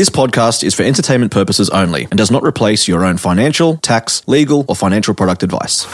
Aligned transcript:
This 0.00 0.08
podcast 0.08 0.64
is 0.64 0.74
for 0.74 0.82
entertainment 0.82 1.30
purposes 1.30 1.68
only 1.68 2.04
and 2.04 2.16
does 2.16 2.30
not 2.30 2.42
replace 2.42 2.88
your 2.88 3.04
own 3.04 3.18
financial, 3.18 3.76
tax, 3.76 4.26
legal, 4.26 4.64
or 4.66 4.74
financial 4.74 5.12
product 5.12 5.42
advice. 5.42 5.84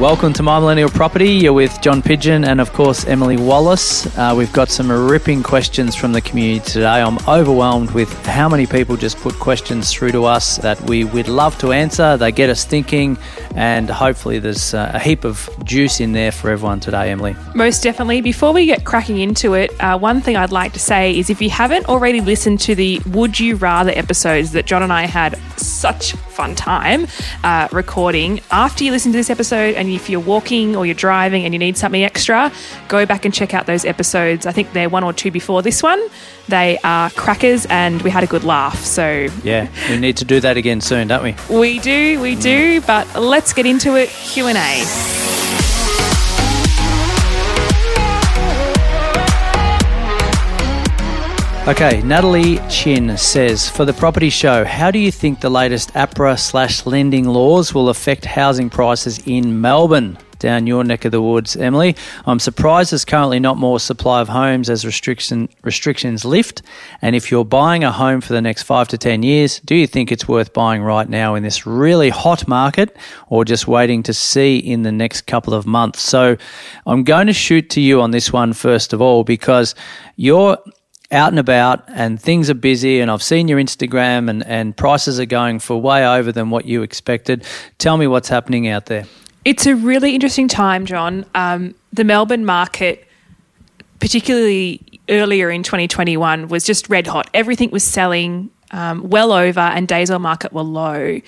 Welcome 0.00 0.34
to 0.34 0.42
My 0.42 0.60
Millennial 0.60 0.90
Property. 0.90 1.30
You're 1.30 1.54
with 1.54 1.80
John 1.80 2.02
Pidgeon 2.02 2.44
and, 2.44 2.60
of 2.60 2.70
course, 2.74 3.06
Emily 3.06 3.38
Wallace. 3.38 4.06
Uh, 4.18 4.34
we've 4.36 4.52
got 4.52 4.68
some 4.68 4.92
ripping 4.92 5.42
questions 5.42 5.96
from 5.96 6.12
the 6.12 6.20
community 6.20 6.60
today. 6.60 7.00
I'm 7.00 7.16
overwhelmed 7.26 7.92
with 7.92 8.12
how 8.26 8.46
many 8.46 8.66
people 8.66 8.98
just 8.98 9.16
put 9.16 9.34
questions 9.36 9.90
through 9.90 10.12
to 10.12 10.26
us 10.26 10.58
that 10.58 10.78
we 10.82 11.04
would 11.04 11.28
love 11.28 11.56
to 11.60 11.72
answer. 11.72 12.18
They 12.18 12.30
get 12.30 12.50
us 12.50 12.62
thinking, 12.62 13.16
and 13.54 13.88
hopefully, 13.88 14.38
there's 14.38 14.74
uh, 14.74 14.90
a 14.92 14.98
heap 14.98 15.24
of 15.24 15.48
juice 15.64 15.98
in 15.98 16.12
there 16.12 16.30
for 16.30 16.50
everyone 16.50 16.80
today, 16.80 17.10
Emily. 17.10 17.34
Most 17.54 17.82
definitely. 17.82 18.20
Before 18.20 18.52
we 18.52 18.66
get 18.66 18.84
cracking 18.84 19.16
into 19.20 19.54
it, 19.54 19.70
uh, 19.80 19.98
one 19.98 20.20
thing 20.20 20.36
I'd 20.36 20.52
like 20.52 20.74
to 20.74 20.78
say 20.78 21.18
is 21.18 21.30
if 21.30 21.40
you 21.40 21.48
haven't 21.48 21.86
already 21.86 22.20
listened 22.20 22.60
to 22.60 22.74
the 22.74 23.00
Would 23.06 23.40
You 23.40 23.56
Rather 23.56 23.92
episodes 23.92 24.52
that 24.52 24.66
John 24.66 24.82
and 24.82 24.92
I 24.92 25.06
had 25.06 25.38
such 25.66 26.12
fun 26.12 26.54
time 26.54 27.06
uh, 27.44 27.68
recording, 27.72 28.40
after 28.50 28.84
you 28.84 28.90
listen 28.92 29.12
to 29.12 29.18
this 29.18 29.30
episode 29.30 29.74
and 29.74 29.88
if 29.88 30.08
you're 30.08 30.20
walking 30.20 30.76
or 30.76 30.86
you're 30.86 30.94
driving 30.94 31.44
and 31.44 31.54
you 31.54 31.58
need 31.58 31.76
something 31.76 32.02
extra, 32.04 32.52
go 32.88 33.06
back 33.06 33.24
and 33.24 33.32
check 33.34 33.54
out 33.54 33.66
those 33.66 33.84
episodes. 33.84 34.46
I 34.46 34.52
think 34.52 34.72
they're 34.72 34.88
one 34.88 35.04
or 35.04 35.12
two 35.12 35.30
before 35.30 35.62
this 35.62 35.82
one. 35.82 36.00
They 36.48 36.78
are 36.84 37.10
crackers 37.10 37.66
and 37.66 38.00
we 38.02 38.10
had 38.10 38.22
a 38.22 38.26
good 38.26 38.44
laugh. 38.44 38.84
So, 38.84 39.28
Yeah, 39.42 39.68
we 39.90 39.98
need 39.98 40.16
to 40.18 40.24
do 40.24 40.40
that 40.40 40.56
again 40.56 40.80
soon, 40.80 41.08
don't 41.08 41.22
we? 41.22 41.34
we 41.48 41.78
do, 41.80 42.20
we 42.20 42.36
do, 42.36 42.80
but 42.82 43.06
let's 43.16 43.52
get 43.52 43.66
into 43.66 43.96
it. 43.96 44.08
Q&A. 44.10 45.35
Okay, 51.68 52.00
Natalie 52.02 52.60
Chin 52.68 53.16
says 53.16 53.68
For 53.68 53.84
the 53.84 53.92
property 53.92 54.30
show, 54.30 54.64
how 54.64 54.92
do 54.92 55.00
you 55.00 55.10
think 55.10 55.40
the 55.40 55.50
latest 55.50 55.92
APRA 55.94 56.38
slash 56.38 56.86
lending 56.86 57.24
laws 57.24 57.74
will 57.74 57.88
affect 57.88 58.24
housing 58.24 58.70
prices 58.70 59.20
in 59.26 59.60
Melbourne? 59.60 60.16
Down 60.38 60.68
your 60.68 60.84
neck 60.84 61.04
of 61.04 61.10
the 61.10 61.20
woods, 61.20 61.56
Emily. 61.56 61.96
I'm 62.24 62.38
surprised 62.38 62.92
there's 62.92 63.04
currently 63.04 63.40
not 63.40 63.56
more 63.56 63.80
supply 63.80 64.20
of 64.20 64.28
homes 64.28 64.70
as 64.70 64.86
restriction, 64.86 65.48
restrictions 65.64 66.24
lift. 66.24 66.62
And 67.02 67.16
if 67.16 67.32
you're 67.32 67.44
buying 67.44 67.82
a 67.82 67.90
home 67.90 68.20
for 68.20 68.32
the 68.32 68.42
next 68.42 68.62
five 68.62 68.86
to 68.88 68.98
10 68.98 69.24
years, 69.24 69.58
do 69.58 69.74
you 69.74 69.88
think 69.88 70.12
it's 70.12 70.28
worth 70.28 70.52
buying 70.52 70.82
right 70.82 71.08
now 71.08 71.34
in 71.34 71.42
this 71.42 71.66
really 71.66 72.10
hot 72.10 72.46
market 72.46 72.96
or 73.28 73.44
just 73.44 73.66
waiting 73.66 74.04
to 74.04 74.14
see 74.14 74.58
in 74.58 74.82
the 74.82 74.92
next 74.92 75.22
couple 75.22 75.52
of 75.52 75.66
months? 75.66 76.00
So 76.00 76.36
I'm 76.86 77.02
going 77.02 77.26
to 77.26 77.32
shoot 77.32 77.70
to 77.70 77.80
you 77.80 78.02
on 78.02 78.12
this 78.12 78.32
one 78.32 78.52
first 78.52 78.92
of 78.92 79.02
all 79.02 79.24
because 79.24 79.74
you're 80.14 80.58
out 81.12 81.28
and 81.28 81.38
about 81.38 81.84
and 81.88 82.20
things 82.20 82.50
are 82.50 82.54
busy 82.54 83.00
and 83.00 83.10
I've 83.10 83.22
seen 83.22 83.48
your 83.48 83.60
Instagram 83.60 84.28
and, 84.28 84.44
and 84.46 84.76
prices 84.76 85.20
are 85.20 85.26
going 85.26 85.60
for 85.60 85.80
way 85.80 86.06
over 86.06 86.32
than 86.32 86.50
what 86.50 86.64
you 86.64 86.82
expected. 86.82 87.44
Tell 87.78 87.96
me 87.96 88.06
what's 88.06 88.28
happening 88.28 88.68
out 88.68 88.86
there. 88.86 89.06
It's 89.44 89.66
a 89.66 89.76
really 89.76 90.14
interesting 90.14 90.48
time, 90.48 90.86
John. 90.86 91.24
Um, 91.34 91.76
the 91.92 92.02
Melbourne 92.02 92.44
market, 92.44 93.06
particularly 94.00 94.82
earlier 95.08 95.50
in 95.50 95.62
2021, 95.62 96.48
was 96.48 96.64
just 96.64 96.90
red 96.90 97.06
hot. 97.06 97.30
Everything 97.32 97.70
was 97.70 97.84
selling 97.84 98.50
um, 98.72 99.08
well 99.08 99.30
over, 99.30 99.60
and 99.60 99.86
days 99.86 100.10
on 100.10 100.22
market 100.22 100.52
were 100.52 100.62
low. 100.62 101.20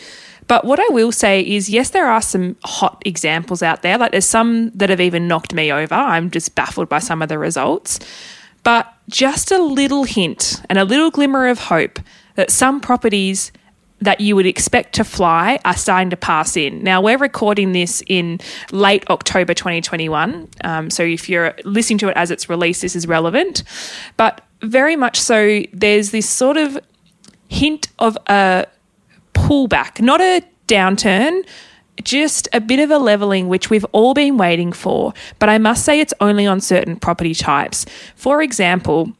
But 0.48 0.64
what 0.64 0.80
I 0.80 0.86
will 0.90 1.12
say 1.12 1.42
is, 1.42 1.70
yes, 1.70 1.90
there 1.90 2.08
are 2.08 2.22
some 2.22 2.56
hot 2.64 3.00
examples 3.04 3.62
out 3.62 3.82
there. 3.82 3.98
Like 3.98 4.10
there's 4.10 4.24
some 4.26 4.70
that 4.70 4.90
have 4.90 5.00
even 5.00 5.28
knocked 5.28 5.54
me 5.54 5.70
over. 5.70 5.94
I'm 5.94 6.30
just 6.30 6.54
baffled 6.54 6.88
by 6.88 6.98
some 6.98 7.22
of 7.22 7.28
the 7.28 7.38
results. 7.38 8.00
But 8.64 8.92
just 9.08 9.50
a 9.50 9.58
little 9.58 10.04
hint 10.04 10.62
and 10.68 10.78
a 10.78 10.84
little 10.84 11.10
glimmer 11.10 11.48
of 11.48 11.58
hope 11.58 11.98
that 12.36 12.50
some 12.50 12.80
properties 12.80 13.50
that 14.00 14.20
you 14.20 14.36
would 14.36 14.46
expect 14.46 14.94
to 14.94 15.04
fly 15.04 15.58
are 15.64 15.76
starting 15.76 16.10
to 16.10 16.16
pass 16.16 16.56
in. 16.56 16.84
Now, 16.84 17.00
we're 17.00 17.18
recording 17.18 17.72
this 17.72 18.02
in 18.06 18.38
late 18.70 19.08
October 19.10 19.54
2021. 19.54 20.48
Um, 20.62 20.90
so 20.90 21.02
if 21.02 21.28
you're 21.28 21.54
listening 21.64 21.98
to 21.98 22.08
it 22.08 22.16
as 22.16 22.30
it's 22.30 22.48
released, 22.48 22.82
this 22.82 22.94
is 22.94 23.08
relevant. 23.08 23.64
But 24.16 24.40
very 24.62 24.94
much 24.94 25.18
so, 25.18 25.62
there's 25.72 26.12
this 26.12 26.28
sort 26.28 26.56
of 26.56 26.78
hint 27.48 27.88
of 27.98 28.16
a 28.28 28.66
pullback, 29.34 30.00
not 30.00 30.20
a 30.20 30.44
downturn, 30.68 31.44
just 32.02 32.48
a 32.52 32.60
bit 32.60 32.80
of 32.80 32.90
a 32.90 32.98
leveling, 32.98 33.48
which 33.48 33.70
we've 33.70 33.86
all 33.92 34.14
been 34.14 34.36
waiting 34.36 34.72
for. 34.72 35.12
But 35.38 35.48
I 35.48 35.58
must 35.58 35.84
say, 35.84 36.00
it's 36.00 36.14
only 36.20 36.46
on 36.46 36.60
certain 36.60 36.96
property 36.96 37.34
types. 37.34 37.86
For 38.16 38.42
example, 38.42 39.12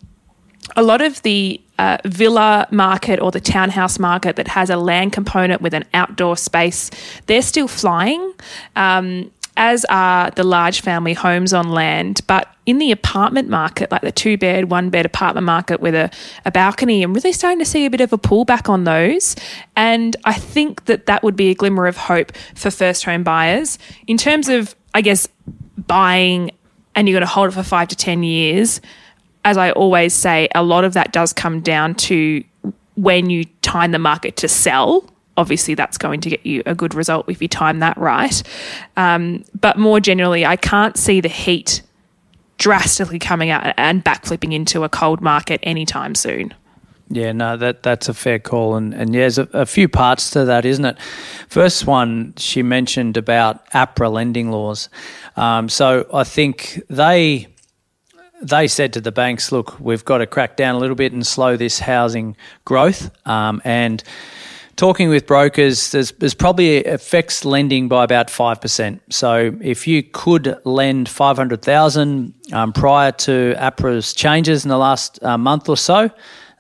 a 0.76 0.82
lot 0.82 1.00
of 1.00 1.22
the 1.22 1.60
uh, 1.78 1.98
villa 2.04 2.66
market 2.70 3.20
or 3.20 3.30
the 3.30 3.40
townhouse 3.40 3.98
market 3.98 4.36
that 4.36 4.48
has 4.48 4.68
a 4.70 4.76
land 4.76 5.12
component 5.12 5.62
with 5.62 5.74
an 5.74 5.84
outdoor 5.94 6.36
space, 6.36 6.90
they're 7.26 7.42
still 7.42 7.68
flying. 7.68 8.32
Um, 8.76 9.30
as 9.58 9.84
are 9.90 10.30
the 10.30 10.44
large 10.44 10.80
family 10.80 11.12
homes 11.12 11.52
on 11.52 11.68
land. 11.68 12.20
But 12.28 12.54
in 12.64 12.78
the 12.78 12.92
apartment 12.92 13.48
market, 13.48 13.90
like 13.90 14.02
the 14.02 14.12
two 14.12 14.38
bed, 14.38 14.70
one 14.70 14.88
bed 14.88 15.04
apartment 15.04 15.44
market 15.44 15.80
with 15.80 15.96
a, 15.96 16.10
a 16.44 16.52
balcony, 16.52 17.02
I'm 17.02 17.12
really 17.12 17.32
starting 17.32 17.58
to 17.58 17.64
see 17.64 17.84
a 17.84 17.90
bit 17.90 18.00
of 18.00 18.12
a 18.12 18.18
pullback 18.18 18.68
on 18.68 18.84
those. 18.84 19.34
And 19.76 20.16
I 20.24 20.34
think 20.34 20.84
that 20.84 21.06
that 21.06 21.24
would 21.24 21.34
be 21.34 21.50
a 21.50 21.54
glimmer 21.54 21.88
of 21.88 21.96
hope 21.96 22.32
for 22.54 22.70
first 22.70 23.04
home 23.04 23.24
buyers. 23.24 23.80
In 24.06 24.16
terms 24.16 24.48
of, 24.48 24.76
I 24.94 25.00
guess, 25.00 25.28
buying 25.76 26.52
and 26.94 27.08
you're 27.08 27.16
going 27.16 27.26
to 27.26 27.32
hold 27.32 27.48
it 27.48 27.52
for 27.52 27.64
five 27.64 27.88
to 27.88 27.96
10 27.96 28.22
years, 28.22 28.80
as 29.44 29.56
I 29.56 29.72
always 29.72 30.14
say, 30.14 30.48
a 30.54 30.62
lot 30.62 30.84
of 30.84 30.92
that 30.92 31.12
does 31.12 31.32
come 31.32 31.62
down 31.62 31.96
to 31.96 32.44
when 32.94 33.28
you 33.28 33.44
time 33.62 33.90
the 33.90 33.98
market 33.98 34.36
to 34.36 34.48
sell 34.48 35.04
obviously 35.38 35.74
that's 35.74 35.96
going 35.96 36.20
to 36.20 36.30
get 36.30 36.44
you 36.44 36.62
a 36.66 36.74
good 36.74 36.94
result 36.94 37.30
if 37.30 37.40
you 37.40 37.48
time 37.48 37.78
that 37.78 37.96
right. 37.96 38.42
Um, 38.96 39.44
but 39.58 39.78
more 39.78 40.00
generally, 40.00 40.44
I 40.44 40.56
can't 40.56 40.96
see 40.98 41.20
the 41.20 41.28
heat 41.28 41.82
drastically 42.58 43.20
coming 43.20 43.50
out 43.50 43.72
and 43.76 44.04
backflipping 44.04 44.52
into 44.52 44.82
a 44.82 44.88
cold 44.88 45.20
market 45.22 45.60
anytime 45.62 46.14
soon. 46.14 46.52
Yeah, 47.10 47.32
no, 47.32 47.56
that 47.56 47.82
that's 47.82 48.10
a 48.10 48.14
fair 48.14 48.38
call, 48.38 48.74
and 48.74 48.92
and 48.92 49.14
yeah, 49.14 49.20
there's 49.20 49.38
a, 49.38 49.48
a 49.54 49.64
few 49.64 49.88
parts 49.88 50.30
to 50.32 50.44
that, 50.44 50.66
isn't 50.66 50.84
it? 50.84 50.98
First 51.48 51.86
one, 51.86 52.34
she 52.36 52.62
mentioned 52.62 53.16
about 53.16 53.66
APRA 53.70 54.12
lending 54.12 54.50
laws. 54.50 54.90
Um, 55.34 55.70
so 55.70 56.06
I 56.12 56.24
think 56.24 56.82
they 56.90 57.46
they 58.42 58.68
said 58.68 58.92
to 58.92 59.00
the 59.00 59.10
banks, 59.10 59.50
look, 59.50 59.80
we've 59.80 60.04
got 60.04 60.18
to 60.18 60.26
crack 60.26 60.56
down 60.56 60.74
a 60.74 60.78
little 60.78 60.94
bit 60.94 61.12
and 61.12 61.26
slow 61.26 61.56
this 61.56 61.78
housing 61.78 62.36
growth, 62.66 63.10
um, 63.26 63.62
and 63.64 64.04
talking 64.78 65.10
with 65.10 65.26
brokers, 65.26 65.90
there's, 65.90 66.12
there's 66.12 66.34
probably 66.34 66.84
affects 66.84 67.44
lending 67.44 67.88
by 67.88 68.04
about 68.04 68.28
5%. 68.28 69.00
So 69.10 69.54
if 69.60 69.86
you 69.86 70.02
could 70.02 70.56
lend 70.64 71.08
500,000 71.08 72.32
um, 72.52 72.72
prior 72.72 73.12
to 73.12 73.54
APRA's 73.58 74.14
changes 74.14 74.64
in 74.64 74.68
the 74.68 74.78
last 74.78 75.22
uh, 75.22 75.36
month 75.36 75.68
or 75.68 75.76
so, 75.76 76.10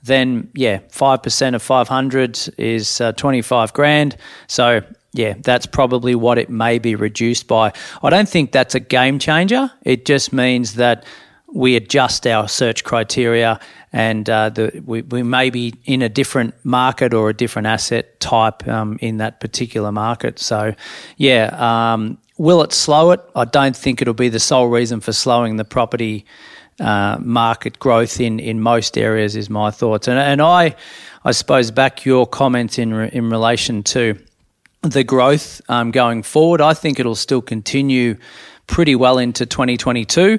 then 0.02 0.50
yeah, 0.54 0.80
5% 0.90 1.54
of 1.54 1.62
500 1.62 2.54
is 2.58 3.00
uh, 3.00 3.12
25 3.12 3.72
grand. 3.72 4.16
So 4.48 4.82
yeah, 5.12 5.34
that's 5.38 5.66
probably 5.66 6.14
what 6.14 6.38
it 6.38 6.50
may 6.50 6.78
be 6.78 6.96
reduced 6.96 7.46
by. 7.46 7.72
I 8.02 8.10
don't 8.10 8.28
think 8.28 8.50
that's 8.52 8.74
a 8.74 8.80
game 8.80 9.18
changer. 9.20 9.70
It 9.84 10.04
just 10.04 10.32
means 10.32 10.74
that 10.74 11.04
we 11.52 11.76
adjust 11.76 12.26
our 12.26 12.48
search 12.48 12.84
criteria 12.84 13.58
and 13.92 14.28
uh, 14.28 14.50
the, 14.50 14.82
we, 14.84 15.02
we 15.02 15.22
may 15.22 15.50
be 15.50 15.74
in 15.84 16.02
a 16.02 16.08
different 16.08 16.54
market 16.64 17.14
or 17.14 17.30
a 17.30 17.34
different 17.34 17.66
asset 17.66 18.20
type 18.20 18.66
um, 18.68 18.98
in 19.00 19.16
that 19.16 19.40
particular 19.40 19.90
market. 19.90 20.38
So, 20.38 20.74
yeah, 21.16 21.54
um, 21.92 22.18
will 22.36 22.62
it 22.62 22.72
slow 22.72 23.12
it? 23.12 23.20
I 23.34 23.46
don't 23.46 23.76
think 23.76 24.02
it'll 24.02 24.14
be 24.14 24.28
the 24.28 24.40
sole 24.40 24.68
reason 24.68 25.00
for 25.00 25.12
slowing 25.12 25.56
the 25.56 25.64
property 25.64 26.26
uh, 26.80 27.18
market 27.20 27.78
growth 27.78 28.20
in, 28.20 28.38
in 28.38 28.60
most 28.60 28.98
areas, 28.98 29.34
is 29.34 29.50
my 29.50 29.70
thoughts. 29.70 30.06
And, 30.06 30.18
and 30.18 30.40
I, 30.42 30.76
I 31.24 31.32
suppose, 31.32 31.70
back 31.70 32.04
your 32.04 32.26
comments 32.26 32.78
in, 32.78 32.94
re, 32.94 33.10
in 33.12 33.30
relation 33.30 33.82
to 33.84 34.18
the 34.82 35.02
growth 35.02 35.60
um, 35.68 35.90
going 35.90 36.22
forward. 36.22 36.60
I 36.60 36.74
think 36.74 37.00
it'll 37.00 37.16
still 37.16 37.42
continue 37.42 38.16
pretty 38.68 38.94
well 38.94 39.18
into 39.18 39.44
2022. 39.44 40.38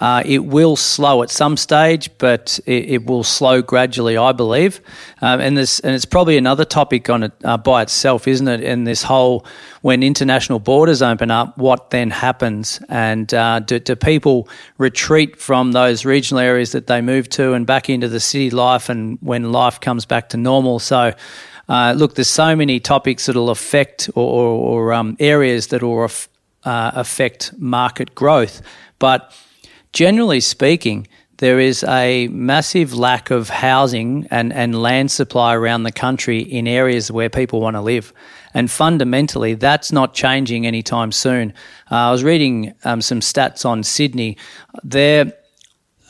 Uh, 0.00 0.22
it 0.26 0.44
will 0.44 0.76
slow 0.76 1.22
at 1.22 1.30
some 1.30 1.56
stage, 1.56 2.10
but 2.18 2.58
it, 2.66 2.90
it 2.90 3.06
will 3.06 3.22
slow 3.22 3.62
gradually, 3.62 4.16
I 4.16 4.32
believe. 4.32 4.80
Um, 5.22 5.40
and 5.40 5.56
this, 5.56 5.80
and 5.80 5.94
it's 5.94 6.04
probably 6.04 6.36
another 6.36 6.64
topic 6.64 7.08
on 7.08 7.24
it 7.24 7.32
uh, 7.44 7.56
by 7.56 7.82
itself, 7.82 8.26
isn't 8.26 8.48
it? 8.48 8.62
And 8.62 8.86
this 8.86 9.02
whole 9.04 9.46
when 9.82 10.02
international 10.02 10.58
borders 10.58 11.02
open 11.02 11.30
up, 11.30 11.56
what 11.58 11.90
then 11.90 12.10
happens, 12.10 12.80
and 12.88 13.32
uh, 13.34 13.60
do, 13.60 13.78
do 13.78 13.94
people 13.94 14.48
retreat 14.78 15.38
from 15.38 15.72
those 15.72 16.04
regional 16.04 16.40
areas 16.40 16.72
that 16.72 16.86
they 16.86 17.00
move 17.00 17.28
to 17.28 17.52
and 17.52 17.66
back 17.66 17.88
into 17.88 18.08
the 18.08 18.20
city 18.20 18.50
life, 18.50 18.88
and 18.88 19.18
when 19.20 19.52
life 19.52 19.80
comes 19.80 20.04
back 20.06 20.30
to 20.30 20.36
normal? 20.36 20.78
So. 20.78 21.12
Uh, 21.66 21.94
look, 21.96 22.14
there's 22.14 22.28
so 22.28 22.54
many 22.54 22.78
topics 22.78 23.24
that'll 23.24 23.48
affect 23.48 24.10
or, 24.14 24.22
or, 24.22 24.82
or 24.82 24.92
um, 24.92 25.16
areas 25.18 25.68
that 25.68 25.82
will 25.82 26.02
uh, 26.02 26.90
affect 26.94 27.54
market 27.58 28.14
growth, 28.14 28.60
but 28.98 29.32
generally 29.94 30.40
speaking, 30.40 31.06
there 31.38 31.58
is 31.58 31.82
a 31.84 32.28
massive 32.28 32.94
lack 32.94 33.30
of 33.30 33.48
housing 33.48 34.26
and, 34.30 34.52
and 34.52 34.80
land 34.80 35.10
supply 35.10 35.54
around 35.54 35.84
the 35.84 35.92
country 35.92 36.40
in 36.40 36.68
areas 36.68 37.10
where 37.10 37.30
people 37.30 37.60
want 37.60 37.74
to 37.74 37.80
live. 37.80 38.12
And 38.52 38.70
fundamentally, 38.70 39.54
that's 39.54 39.90
not 39.90 40.14
changing 40.14 40.66
anytime 40.66 41.10
soon. 41.10 41.52
Uh, 41.90 41.94
I 41.96 42.10
was 42.12 42.22
reading 42.22 42.74
um, 42.84 43.00
some 43.00 43.20
stats 43.20 43.64
on 43.64 43.82
Sydney. 43.82 44.36
They're, 44.82 45.32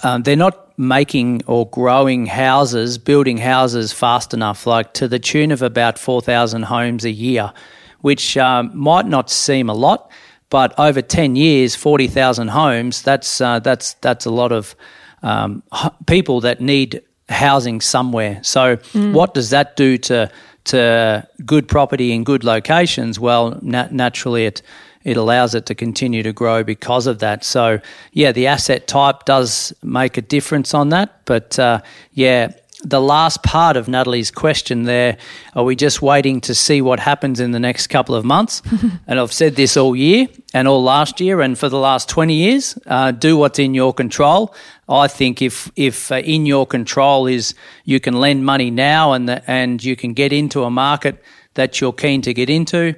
um, 0.02 0.24
they're 0.24 0.36
not 0.36 0.78
making 0.78 1.42
or 1.46 1.68
growing 1.70 2.26
houses, 2.26 2.98
building 2.98 3.38
houses 3.38 3.92
fast 3.92 4.34
enough, 4.34 4.66
like 4.66 4.92
to 4.94 5.08
the 5.08 5.18
tune 5.18 5.52
of 5.52 5.62
about 5.62 5.98
4,000 5.98 6.64
homes 6.64 7.04
a 7.04 7.10
year, 7.10 7.52
which 8.00 8.36
um, 8.36 8.70
might 8.74 9.06
not 9.06 9.30
seem 9.30 9.70
a 9.70 9.74
lot 9.74 10.10
but 10.50 10.78
over 10.78 11.02
10 11.02 11.36
years, 11.36 11.74
40,000 11.74 12.48
homes, 12.48 13.02
that's, 13.02 13.40
uh, 13.40 13.58
that's, 13.58 13.94
that's 13.94 14.26
a 14.26 14.30
lot 14.30 14.52
of 14.52 14.76
um, 15.22 15.62
people 16.06 16.40
that 16.42 16.60
need 16.60 17.02
housing 17.28 17.80
somewhere. 17.80 18.40
So, 18.42 18.76
mm. 18.76 19.12
what 19.12 19.34
does 19.34 19.50
that 19.50 19.76
do 19.76 19.96
to, 19.98 20.30
to 20.64 21.28
good 21.44 21.66
property 21.68 22.12
in 22.12 22.24
good 22.24 22.44
locations? 22.44 23.18
Well, 23.18 23.58
nat- 23.62 23.92
naturally, 23.92 24.44
it, 24.46 24.62
it 25.02 25.16
allows 25.16 25.54
it 25.54 25.66
to 25.66 25.74
continue 25.74 26.22
to 26.22 26.32
grow 26.32 26.64
because 26.64 27.06
of 27.06 27.18
that. 27.18 27.44
So, 27.44 27.80
yeah, 28.12 28.32
the 28.32 28.46
asset 28.46 28.86
type 28.86 29.24
does 29.24 29.72
make 29.82 30.16
a 30.16 30.22
difference 30.22 30.74
on 30.74 30.90
that. 30.90 31.24
But 31.24 31.58
uh, 31.58 31.80
yeah, 32.12 32.52
the 32.84 33.00
last 33.00 33.42
part 33.42 33.76
of 33.76 33.88
Natalie's 33.88 34.30
question 34.30 34.84
there, 34.84 35.16
are 35.54 35.64
we 35.64 35.74
just 35.74 36.02
waiting 36.02 36.40
to 36.42 36.54
see 36.54 36.82
what 36.82 37.00
happens 37.00 37.40
in 37.40 37.50
the 37.50 37.58
next 37.58 37.86
couple 37.86 38.14
of 38.14 38.24
months? 38.24 38.62
and 39.06 39.18
I've 39.18 39.32
said 39.32 39.56
this 39.56 39.76
all 39.76 39.96
year 39.96 40.28
and 40.52 40.68
all 40.68 40.82
last 40.82 41.20
year 41.20 41.40
and 41.40 41.58
for 41.58 41.68
the 41.68 41.78
last 41.78 42.08
20 42.08 42.34
years 42.34 42.78
uh, 42.86 43.10
do 43.10 43.36
what's 43.36 43.58
in 43.58 43.74
your 43.74 43.94
control. 43.94 44.54
I 44.88 45.08
think 45.08 45.40
if, 45.40 45.70
if 45.76 46.12
uh, 46.12 46.16
in 46.16 46.44
your 46.46 46.66
control 46.66 47.26
is 47.26 47.54
you 47.84 48.00
can 48.00 48.14
lend 48.20 48.44
money 48.44 48.70
now 48.70 49.12
and, 49.12 49.28
the, 49.28 49.50
and 49.50 49.82
you 49.82 49.96
can 49.96 50.12
get 50.12 50.32
into 50.32 50.64
a 50.64 50.70
market 50.70 51.22
that 51.54 51.80
you're 51.80 51.92
keen 51.92 52.20
to 52.22 52.34
get 52.34 52.50
into, 52.50 52.94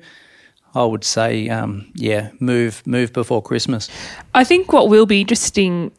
I 0.75 0.85
would 0.85 1.05
say, 1.05 1.49
um, 1.49 1.91
yeah, 1.95 2.31
move 2.39 2.87
move 2.87 3.13
before 3.13 3.43
Christmas. 3.43 3.89
I 4.35 4.45
think 4.45 4.73
what 4.73 4.89
will 4.89 5.07
be 5.07 5.23
interesting 5.23 5.91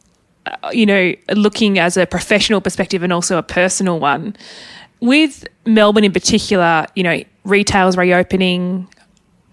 you 0.72 0.86
know, 0.86 1.14
looking 1.34 1.78
as 1.78 1.96
a 1.96 2.06
professional 2.06 2.60
perspective 2.60 3.02
and 3.02 3.12
also 3.12 3.38
a 3.38 3.42
personal 3.42 3.98
one, 3.98 4.36
with 5.00 5.46
Melbourne 5.64 6.04
in 6.04 6.12
particular, 6.12 6.86
you 6.94 7.02
know, 7.02 7.22
retail's 7.44 7.96
reopening, 7.96 8.88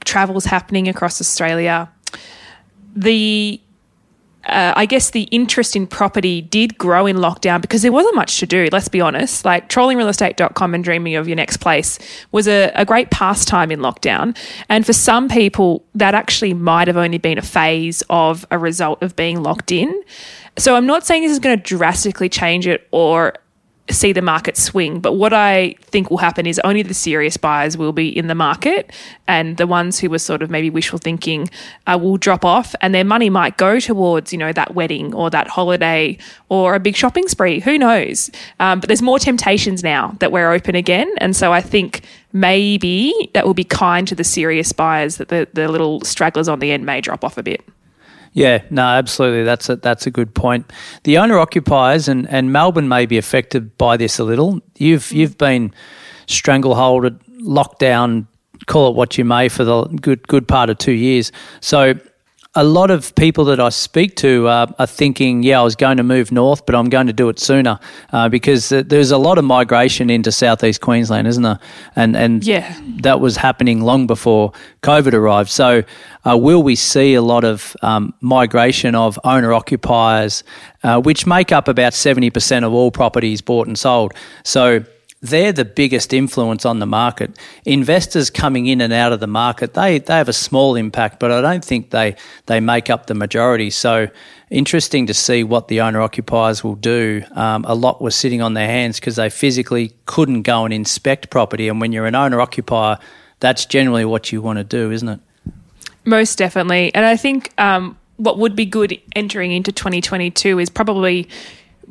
travel's 0.04 0.46
happening 0.46 0.88
across 0.88 1.22
Australia. 1.22 1.90
The 2.96 3.62
uh, 4.46 4.74
I 4.76 4.86
guess 4.86 5.10
the 5.10 5.24
interest 5.24 5.76
in 5.76 5.88
property 5.88 6.42
did 6.42 6.78
grow 6.78 7.08
in 7.08 7.18
lockdown 7.18 7.62
because 7.62 7.82
there 7.82 7.92
wasn't 7.92 8.16
much 8.16 8.40
to 8.40 8.46
do, 8.46 8.68
let's 8.72 8.88
be 8.88 9.02
honest. 9.02 9.44
Like 9.44 9.70
trollingrealestate.com 9.70 10.76
and 10.76 10.84
dreaming 10.84 11.16
of 11.16 11.28
your 11.28 11.36
next 11.36 11.58
place 11.58 11.98
was 12.32 12.48
a, 12.48 12.72
a 12.76 12.86
great 12.86 13.10
pastime 13.10 13.72
in 13.72 13.80
lockdown. 13.80 14.38
And 14.70 14.86
for 14.86 14.94
some 14.94 15.30
people, 15.30 15.84
that 15.96 16.14
actually 16.14 16.54
might 16.54 16.88
have 16.88 16.98
only 16.98 17.18
been 17.18 17.38
a 17.38 17.44
phase 17.44 18.04
of 18.10 18.46
a 18.52 18.60
result 18.60 19.02
of 19.02 19.16
being 19.16 19.42
locked 19.42 19.72
in. 19.72 20.04
So 20.58 20.76
I'm 20.76 20.86
not 20.86 21.06
saying 21.06 21.24
this 21.24 21.32
is 21.32 21.40
going 21.40 21.58
to 21.58 21.64
drastically 21.64 22.30
change 22.30 22.66
it 22.66 22.88
or 22.92 23.34
see 23.90 24.12
the 24.12 24.22
market 24.22 24.58
swing. 24.58 25.00
But 25.00 25.14
what 25.14 25.34
I 25.34 25.76
think 25.82 26.10
will 26.10 26.18
happen 26.18 26.46
is 26.46 26.60
only 26.64 26.82
the 26.82 26.94
serious 26.94 27.38
buyers 27.38 27.78
will 27.78 27.94
be 27.94 28.16
in 28.16 28.28
the 28.28 28.36
market, 28.36 28.92
and 29.28 29.58
the 29.58 29.68
ones 29.68 30.00
who 30.00 30.10
were 30.10 30.20
sort 30.20 30.42
of 30.42 30.50
maybe 30.50 30.70
wishful 30.70 31.00
thinking 31.00 31.50
uh, 31.86 31.98
will 32.02 32.18
drop 32.18 32.44
off, 32.44 32.74
and 32.82 32.96
their 32.96 33.04
money 33.04 33.30
might 33.30 33.58
go 33.58 33.80
towards 33.80 34.32
you 34.32 34.40
know 34.40 34.52
that 34.54 34.76
wedding 34.76 35.14
or 35.14 35.30
that 35.30 35.48
holiday 35.48 36.18
or 36.50 36.76
a 36.76 36.80
big 36.80 36.96
shopping 36.96 37.28
spree. 37.28 37.60
Who 37.60 37.78
knows? 37.78 38.32
Um, 38.60 38.80
but 38.80 38.88
there's 38.88 39.02
more 39.02 39.20
temptations 39.20 39.84
now 39.84 40.16
that 40.20 40.32
we're 40.32 40.52
open 40.52 40.76
again, 40.76 41.14
and 41.18 41.36
so 41.36 41.54
I 41.54 41.62
think 41.62 42.02
maybe 42.34 43.14
that 43.34 43.46
will 43.46 43.54
be 43.54 43.64
kind 43.64 44.08
to 44.08 44.16
the 44.16 44.24
serious 44.24 44.72
buyers 44.72 45.18
that 45.18 45.30
the, 45.30 45.48
the 45.54 45.68
little 45.68 46.02
stragglers 46.02 46.48
on 46.48 46.60
the 46.60 46.72
end 46.72 46.86
may 46.86 47.02
drop 47.02 47.24
off 47.24 47.38
a 47.38 47.44
bit. 47.44 47.64
Yeah, 48.36 48.64
no, 48.70 48.84
absolutely. 48.84 49.44
That's 49.44 49.70
a, 49.70 49.78
that's 49.78 50.06
a 50.06 50.12
good 50.12 50.36
point. 50.36 50.70
The 51.04 51.18
owner 51.20 51.40
occupiers 51.40 52.10
and, 52.10 52.30
and 52.30 52.52
Melbourne 52.52 52.90
may 52.90 53.06
be 53.06 53.18
affected 53.18 53.78
by 53.78 53.96
this 53.96 54.20
a 54.20 54.26
little. 54.26 54.60
You've 54.78 55.04
mm. 55.04 55.14
you've 55.14 55.38
been 55.38 55.74
strangleholded, 56.28 57.18
locked 57.40 57.80
down, 57.80 58.28
call 58.66 58.90
it 58.90 58.96
what 58.98 59.18
you 59.18 59.24
may, 59.24 59.48
for 59.48 59.64
the 59.64 59.86
good 59.86 60.28
good 60.28 60.50
part 60.50 60.70
of 60.70 60.78
two 60.78 60.92
years. 60.92 61.32
So 61.62 61.94
a 62.58 62.64
lot 62.64 62.90
of 62.90 63.14
people 63.16 63.44
that 63.46 63.60
I 63.60 63.68
speak 63.68 64.16
to 64.18 64.48
uh, 64.48 64.68
are 64.80 64.88
thinking, 64.88 65.44
yeah, 65.44 65.60
I 65.60 65.64
was 65.64 65.76
going 65.76 65.98
to 65.98 66.04
move 66.04 66.32
north, 66.32 66.66
but 66.66 66.74
I'm 66.74 66.88
going 66.88 67.08
to 67.08 67.14
do 67.14 67.28
it 67.28 67.38
sooner 67.38 67.80
uh, 68.14 68.30
because 68.30 68.70
there's 68.70 69.12
a 69.12 69.18
lot 69.18 69.38
of 69.38 69.44
migration 69.44 70.10
into 70.10 70.32
southeast 70.32 70.80
Queensland, 70.80 71.28
isn't 71.28 71.44
there? 71.44 71.60
And 71.98 72.16
and 72.16 72.44
yeah. 72.46 72.80
that 73.02 73.20
was 73.20 73.36
happening 73.36 73.82
long 73.82 74.08
before 74.08 74.54
COVID 74.84 75.14
arrived. 75.14 75.50
So, 75.50 75.84
uh, 76.24 76.38
will 76.38 76.64
we 76.64 76.76
see 76.76 77.14
a 77.14 77.22
lot 77.22 77.44
of 77.44 77.76
um, 77.82 78.14
migration 78.22 78.96
of 78.96 79.20
owner 79.26 79.52
occupiers, 79.52 80.44
uh, 80.84 81.02
which 81.02 81.28
make 81.28 81.52
up 81.52 81.68
about 81.68 81.94
seventy 81.94 82.30
percent 82.30 82.64
of 82.64 82.74
all 82.74 82.90
properties 82.90 83.42
bought 83.42 83.68
and 83.68 83.78
sold? 83.78 84.14
So 84.44 84.86
they're 85.26 85.52
the 85.52 85.66
biggest 85.66 86.14
influence 86.14 86.66
on 86.66 86.80
the 86.80 86.86
market. 86.86 87.38
Investors 87.66 88.30
coming 88.30 88.68
in 88.68 88.82
and 88.82 88.94
out 88.94 89.12
of 89.12 89.20
the 89.20 89.28
market, 89.28 89.74
they, 89.74 90.00
they 90.00 90.14
have 90.14 90.30
a 90.30 90.34
small 90.34 90.76
impact, 90.76 91.20
but 91.20 91.32
I 91.32 91.42
don't 91.42 91.66
think 91.66 91.90
they, 91.90 92.16
they 92.46 92.60
make 92.60 92.90
up 92.90 93.08
the 93.08 93.16
majority. 93.16 93.70
So 93.70 94.08
interesting 94.50 95.08
to 95.08 95.14
see 95.14 95.44
what 95.44 95.68
the 95.68 95.82
owner 95.82 96.02
occupiers 96.02 96.64
will 96.64 96.76
do. 96.76 97.24
Um, 97.32 97.66
a 97.68 97.74
lot 97.74 98.02
were 98.02 98.12
sitting 98.12 98.42
on 98.42 98.54
their 98.54 98.68
hands 98.68 99.00
because 99.00 99.16
they 99.16 99.30
physically 99.30 99.94
couldn't 100.06 100.44
go 100.44 100.66
and 100.66 100.74
inspect 100.74 101.30
property. 101.30 101.68
And 101.68 101.82
when 101.82 101.92
you're 101.92 102.06
an 102.06 102.16
owner 102.16 102.40
occupier, 102.40 103.00
that's 103.40 103.66
generally 103.66 104.06
what 104.06 104.32
you 104.32 104.42
want 104.42 104.58
to 104.58 104.64
do, 104.64 104.92
isn't 104.92 105.10
it? 105.10 105.20
Most 106.06 106.38
definitely. 106.38 106.94
And 106.94 107.04
I 107.04 107.18
think 107.18 107.52
um, 107.58 107.98
what 108.18 108.38
would 108.38 108.56
be 108.56 108.66
good 108.66 109.00
entering 109.16 109.52
into 109.52 109.72
2022 109.72 110.60
is 110.60 110.70
probably 110.70 111.28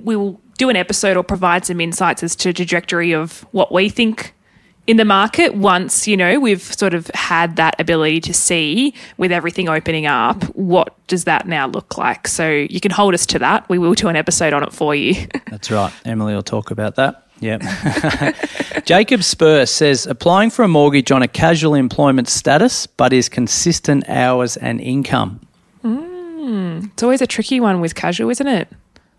we 0.03 0.15
will 0.15 0.41
do 0.59 0.69
an 0.69 0.77
episode 0.77 1.17
or 1.17 1.23
provide 1.23 1.65
some 1.65 1.81
insights 1.81 2.23
as 2.23 2.37
to 2.37 2.53
trajectory 2.53 3.13
of 3.13 3.41
what 3.53 3.73
we 3.73 3.89
think 3.89 4.35
in 4.87 4.99
the 4.99 5.05
market 5.05 5.55
once 5.55 6.07
you 6.07 6.17
know 6.17 6.39
we've 6.39 6.63
sort 6.63 6.93
of 6.93 7.07
had 7.15 7.57
that 7.57 7.79
ability 7.81 8.21
to 8.21 8.35
see 8.35 8.93
with 9.17 9.33
everything 9.33 9.69
opening 9.69 10.07
up 10.07 10.43
what 10.55 10.95
does 11.07 11.25
that 11.25 11.47
now 11.47 11.67
look 11.67 11.97
like 11.97 12.29
so 12.29 12.49
you 12.51 12.81
can 12.81 12.91
hold 12.91 13.15
us 13.15 13.25
to 13.25 13.39
that 13.39 13.67
we 13.69 13.79
will 13.79 13.95
do 13.95 14.09
an 14.09 14.17
episode 14.17 14.53
on 14.53 14.63
it 14.63 14.73
for 14.73 14.95
you 14.95 15.27
that's 15.51 15.71
right 15.71 15.93
emily 16.05 16.35
will 16.35 16.43
talk 16.43 16.71
about 16.71 16.97
that 16.97 17.25
yeah. 17.41 18.33
Jacob 18.85 19.23
Spur 19.23 19.67
says 19.67 20.07
applying 20.07 20.51
for 20.51 20.63
a 20.63 20.69
mortgage 20.69 21.11
on 21.11 21.21
a 21.23 21.29
casual 21.29 21.75
employment 21.75 22.29
status, 22.29 22.87
but 22.87 23.13
is 23.13 23.29
consistent 23.29 24.09
hours 24.09 24.57
and 24.57 24.81
income. 24.81 25.41
Mm, 25.83 26.93
it's 26.93 27.03
always 27.03 27.21
a 27.21 27.27
tricky 27.27 27.61
one 27.61 27.81
with 27.81 27.95
casual, 27.95 28.31
isn't 28.31 28.47
it? 28.47 28.69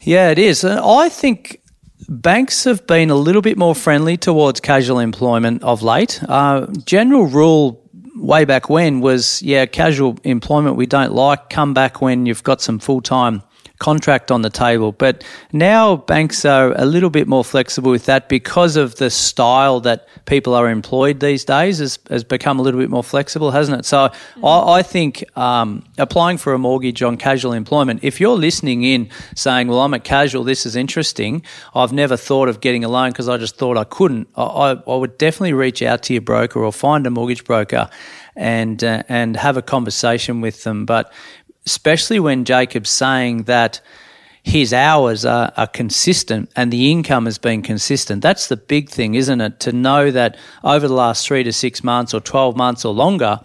Yeah, 0.02 0.30
it 0.30 0.40
is. 0.40 0.64
I 0.64 1.10
think 1.10 1.62
banks 2.08 2.64
have 2.66 2.86
been 2.88 3.10
a 3.10 3.16
little 3.16 3.42
bit 3.42 3.58
more 3.58 3.76
friendly 3.76 4.18
towards 4.18 4.60
casual 4.60 5.00
employment 5.00 5.64
of 5.64 5.82
late. 5.82 6.22
Uh, 6.28 6.68
general 6.86 7.26
rule 7.26 7.82
way 8.16 8.46
back 8.46 8.70
when 8.70 9.02
was 9.02 9.42
yeah, 9.42 9.66
casual 9.66 10.18
employment 10.24 10.76
we 10.76 10.86
don't 10.86 11.14
like. 11.14 11.50
Come 11.50 11.74
back 11.74 12.02
when 12.02 12.26
you've 12.26 12.44
got 12.44 12.62
some 12.62 12.80
full 12.80 13.02
time 13.02 13.42
contract 13.80 14.32
on 14.32 14.42
the 14.42 14.50
table. 14.50 14.92
But 14.92 15.24
now 15.52 15.98
banks 15.98 16.46
are 16.46 16.74
a 16.80 16.86
little 16.86 17.10
bit 17.10 17.28
more 17.28 17.44
flexible 17.44 17.92
with 17.92 18.06
that 18.06 18.30
because 18.30 18.76
of 18.76 18.96
the 18.96 19.10
style 19.10 19.80
that 19.82 20.08
people 20.26 20.54
are 20.54 20.70
employed 20.70 21.20
these 21.20 21.46
days 21.46 21.80
has, 21.80 22.00
has 22.10 22.24
become 22.24 22.60
a 22.60 22.62
little 22.62 22.80
bit 22.80 22.90
more 22.90 23.04
flexible, 23.04 23.52
hasn't 23.52 23.80
it? 23.80 23.86
So 23.86 23.98
mm-hmm. 23.98 24.46
I, 24.46 24.80
I, 24.80 24.84
think 24.84 25.24
um, 25.38 25.84
applying 25.98 26.38
for 26.38 26.54
a 26.54 26.58
mortgage 26.58 27.04
on 27.04 27.18
casual 27.18 27.54
employment, 27.54 28.04
if 28.04 28.20
you're 28.20 28.38
listening 28.38 28.84
in 28.84 29.10
saying, 29.36 29.68
well, 29.68 29.82
I'm 29.82 29.94
a 29.94 30.00
casual, 30.00 30.44
this 30.44 30.66
is 30.66 30.76
interesting, 30.76 31.44
I've 31.74 31.94
never 31.94 32.18
thought 32.18 32.50
of 32.50 32.62
getting 32.62 32.84
a 32.84 32.90
loan 32.90 33.12
because 33.12 33.30
I 33.30 33.38
just 33.38 33.58
thought 33.58 33.78
I 33.78 33.84
couldn't, 33.84 34.28
I, 34.36 34.78
I 34.88 34.96
would 34.96 35.18
definitely 35.18 35.54
reach 35.54 35.82
out 35.82 36.04
to 36.04 36.14
your 36.14 36.22
broker 36.22 36.64
or 36.64 36.72
find 36.72 37.06
a 37.06 37.10
mortgage 37.10 37.44
broker 37.44 37.90
and 38.36 38.84
uh, 38.84 39.04
and 39.08 39.38
have 39.38 39.58
a 39.58 39.62
conversation 39.62 40.42
with 40.42 40.64
them. 40.64 40.86
But 40.86 41.12
especially 41.66 42.20
when 42.20 42.46
Jacob's 42.46 42.90
saying 42.90 43.44
that 43.44 43.82
his 44.44 44.74
hours 44.74 45.26
are, 45.26 45.52
are 45.58 45.68
consistent 45.68 46.52
and 46.56 46.72
the 46.72 46.92
income 46.92 47.26
has 47.26 47.40
been 47.40 47.64
consistent. 47.64 48.22
That's 48.22 48.48
the 48.48 48.58
big 48.58 48.90
thing, 48.90 49.16
isn't 49.16 49.42
it? 49.42 49.60
To 49.62 49.72
know 49.72 50.12
that 50.12 50.38
over 50.64 50.88
the 50.88 50.94
last 50.94 51.26
three 51.26 51.44
to 51.44 51.52
six 51.52 51.84
months 51.84 52.14
or 52.14 52.20
12 52.20 52.56
months 52.56 52.86
or 52.86 52.94
longer, 52.94 53.40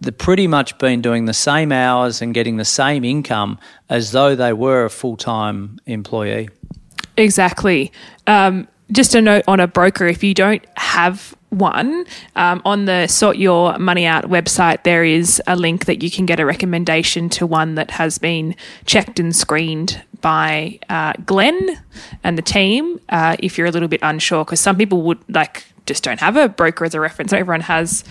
they've 0.00 0.16
pretty 0.16 0.46
much 0.46 0.78
been 0.78 1.02
doing 1.02 1.26
the 1.26 1.34
same 1.34 1.72
hours 1.72 2.22
and 2.22 2.32
getting 2.32 2.56
the 2.56 2.64
same 2.64 3.04
income 3.04 3.58
as 3.90 4.12
though 4.12 4.34
they 4.34 4.54
were 4.54 4.86
a 4.86 4.90
full 4.90 5.18
time 5.18 5.78
employee. 5.84 6.48
Exactly. 7.18 7.92
Um, 8.26 8.66
just 8.92 9.14
a 9.14 9.20
note 9.20 9.44
on 9.46 9.60
a 9.60 9.66
broker 9.66 10.06
if 10.06 10.24
you 10.24 10.32
don't 10.32 10.64
have 10.78 11.34
one, 11.54 12.06
um, 12.36 12.60
on 12.64 12.84
the 12.84 13.06
Sort 13.06 13.36
Your 13.36 13.78
Money 13.78 14.06
Out 14.06 14.24
website, 14.24 14.82
there 14.82 15.04
is 15.04 15.40
a 15.46 15.56
link 15.56 15.86
that 15.86 16.02
you 16.02 16.10
can 16.10 16.26
get 16.26 16.40
a 16.40 16.46
recommendation 16.46 17.28
to 17.30 17.46
one 17.46 17.74
that 17.76 17.92
has 17.92 18.18
been 18.18 18.54
checked 18.86 19.18
and 19.18 19.34
screened 19.34 20.02
by 20.20 20.78
uh, 20.88 21.12
Glen 21.26 21.82
and 22.22 22.38
the 22.38 22.42
team 22.42 23.00
uh, 23.10 23.36
if 23.38 23.58
you're 23.58 23.66
a 23.66 23.70
little 23.70 23.88
bit 23.88 24.00
unsure, 24.02 24.44
because 24.44 24.60
some 24.60 24.76
people 24.76 25.02
would 25.02 25.18
like 25.28 25.66
just 25.86 26.02
don't 26.02 26.20
have 26.20 26.36
a 26.36 26.48
broker 26.48 26.84
as 26.84 26.94
a 26.94 27.00
reference. 27.00 27.32
Everyone 27.32 27.60
has 27.60 28.04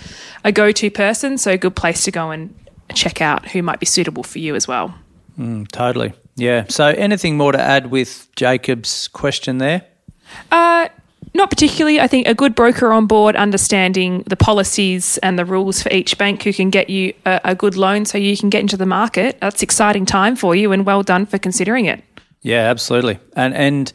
a 0.43 0.51
go 0.51 0.71
to 0.71 0.91
person, 0.91 1.37
so 1.37 1.51
a 1.51 1.57
good 1.57 1.75
place 1.75 2.03
to 2.03 2.11
go 2.11 2.31
and 2.31 2.53
check 2.93 3.21
out 3.21 3.49
who 3.49 3.63
might 3.63 3.79
be 3.79 3.85
suitable 3.85 4.23
for 4.23 4.39
you 4.39 4.55
as 4.55 4.67
well. 4.67 4.93
Mm, 5.39 5.67
totally. 5.71 6.13
Yeah. 6.35 6.65
So, 6.69 6.85
anything 6.85 7.37
more 7.37 7.51
to 7.51 7.59
add 7.59 7.89
with 7.89 8.27
Jacob's 8.35 9.07
question 9.07 9.57
there? 9.57 9.85
Uh, 10.51 10.89
not 11.33 11.49
particularly. 11.49 11.99
I 11.99 12.07
think 12.07 12.27
a 12.27 12.33
good 12.33 12.55
broker 12.55 12.91
on 12.91 13.07
board, 13.07 13.35
understanding 13.35 14.23
the 14.27 14.35
policies 14.35 15.17
and 15.19 15.37
the 15.37 15.45
rules 15.45 15.81
for 15.81 15.91
each 15.91 16.17
bank 16.17 16.43
who 16.43 16.53
can 16.53 16.69
get 16.69 16.89
you 16.89 17.13
a, 17.25 17.41
a, 17.43 17.55
good 17.55 17.75
loan 17.75 18.05
so 18.05 18.17
you 18.17 18.37
can 18.37 18.49
get 18.49 18.61
into 18.61 18.77
the 18.77 18.85
market. 18.85 19.39
That's 19.41 19.63
exciting 19.63 20.05
time 20.05 20.35
for 20.35 20.55
you 20.55 20.71
and 20.71 20.85
well 20.85 21.03
done 21.03 21.25
for 21.25 21.37
considering 21.37 21.85
it. 21.85 22.03
Yeah, 22.41 22.69
absolutely. 22.69 23.19
And 23.35 23.53
and 23.53 23.91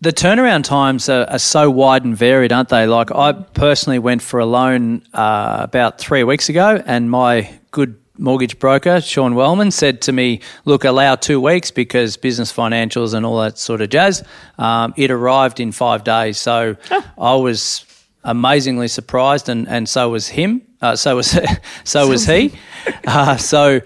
the 0.00 0.12
turnaround 0.12 0.64
times 0.64 1.08
are, 1.08 1.24
are 1.30 1.38
so 1.38 1.70
wide 1.70 2.04
and 2.04 2.16
varied, 2.16 2.52
aren't 2.52 2.68
they? 2.68 2.86
Like 2.86 3.10
I 3.12 3.32
personally 3.32 3.98
went 3.98 4.22
for 4.22 4.40
a 4.40 4.46
loan 4.46 5.02
uh, 5.12 5.58
about 5.60 5.98
three 5.98 6.24
weeks 6.24 6.48
ago, 6.48 6.82
and 6.86 7.10
my 7.10 7.50
good 7.70 7.98
mortgage 8.18 8.58
broker, 8.58 9.00
Sean 9.00 9.34
Wellman, 9.34 9.70
said 9.70 10.00
to 10.02 10.12
me, 10.12 10.40
Look, 10.64 10.84
allow 10.84 11.16
two 11.16 11.40
weeks 11.40 11.70
because 11.70 12.16
business 12.16 12.52
financials 12.52 13.14
and 13.14 13.26
all 13.26 13.40
that 13.40 13.58
sort 13.58 13.80
of 13.80 13.90
jazz. 13.90 14.22
Um, 14.58 14.94
it 14.96 15.10
arrived 15.10 15.60
in 15.60 15.72
five 15.72 16.04
days. 16.04 16.38
So 16.38 16.76
oh. 16.90 17.04
I 17.18 17.34
was 17.36 17.84
amazingly 18.22 18.88
surprised, 18.88 19.48
and, 19.48 19.68
and 19.68 19.88
so 19.88 20.10
was 20.10 20.28
him. 20.28 20.62
Uh, 20.80 20.96
so 20.96 21.16
was 21.16 21.38
so 21.84 22.08
was 22.08 22.26
he. 22.26 22.52
Uh, 23.06 23.34
so 23.36 23.80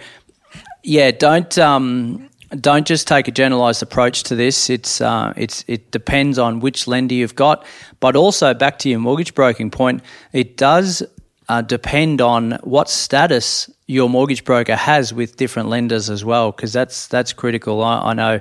yeah, 0.83 1.13
don't 1.13 1.57
um, 1.59 2.29
don't 2.61 2.87
just 2.87 3.07
take 3.07 3.29
a 3.29 3.31
generalised 3.31 3.83
approach 3.83 4.23
to 4.25 4.35
this. 4.35 4.71
It's 4.71 5.01
uh, 5.01 5.33
it's 5.37 5.65
it 5.69 5.91
depends 5.91 6.39
on 6.39 6.61
which 6.61 6.89
lender 6.89 7.15
you've 7.15 7.35
got, 7.35 7.65
but 8.01 8.17
also 8.17 8.55
back 8.55 8.79
to 8.81 8.89
your 8.89 8.99
mortgage 8.99 9.35
broking 9.35 9.71
point, 9.71 10.03
it 10.33 10.57
does 10.57 11.03
uh, 11.49 11.63
depend 11.63 12.21
on 12.21 12.53
what 12.63 12.91
status 12.91 13.71
your 13.87 14.09
mortgage 14.09 14.45
broker 14.45 14.77
has 14.77 15.15
with 15.15 15.37
different 15.37 15.69
lenders 15.69 16.11
as 16.11 16.25
well, 16.25 16.53
because 16.53 16.73
that's 16.73 17.09
that's 17.09 17.33
critical. 17.33 17.83
I, 17.83 18.11
I, 18.11 18.15
know 18.15 18.41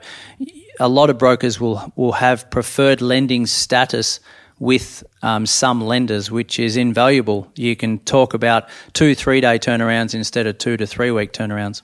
a 0.79 0.89
lot 0.89 1.09
of 1.09 1.17
brokers 1.17 1.59
will 1.59 1.91
will 1.95 2.11
have 2.13 2.49
preferred 2.51 3.01
lending 3.01 3.45
status 3.45 4.19
with 4.59 5.03
um, 5.21 5.45
some 5.45 5.81
lenders, 5.81 6.29
which 6.29 6.59
is 6.59 6.75
invaluable. 6.75 7.49
You 7.55 7.75
can 7.75 7.99
talk 7.99 8.33
about 8.33 8.67
two 8.91 9.15
three 9.15 9.39
day 9.39 9.57
turnarounds 9.57 10.13
instead 10.13 10.45
of 10.45 10.57
two 10.57 10.75
to 10.75 10.85
three 10.85 11.11
week 11.11 11.31
turnarounds. 11.31 11.81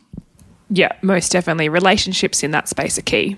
Yeah, 0.69 0.91
most 1.01 1.31
definitely. 1.31 1.69
Relationships 1.69 2.43
in 2.43 2.51
that 2.51 2.67
space 2.67 2.97
are 2.97 3.03
key. 3.03 3.37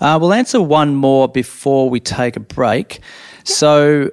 Uh, 0.00 0.16
we'll 0.18 0.32
answer 0.32 0.62
one 0.62 0.94
more 0.94 1.28
before 1.28 1.90
we 1.90 2.00
take 2.00 2.36
a 2.36 2.40
break. 2.40 3.00
So. 3.44 4.10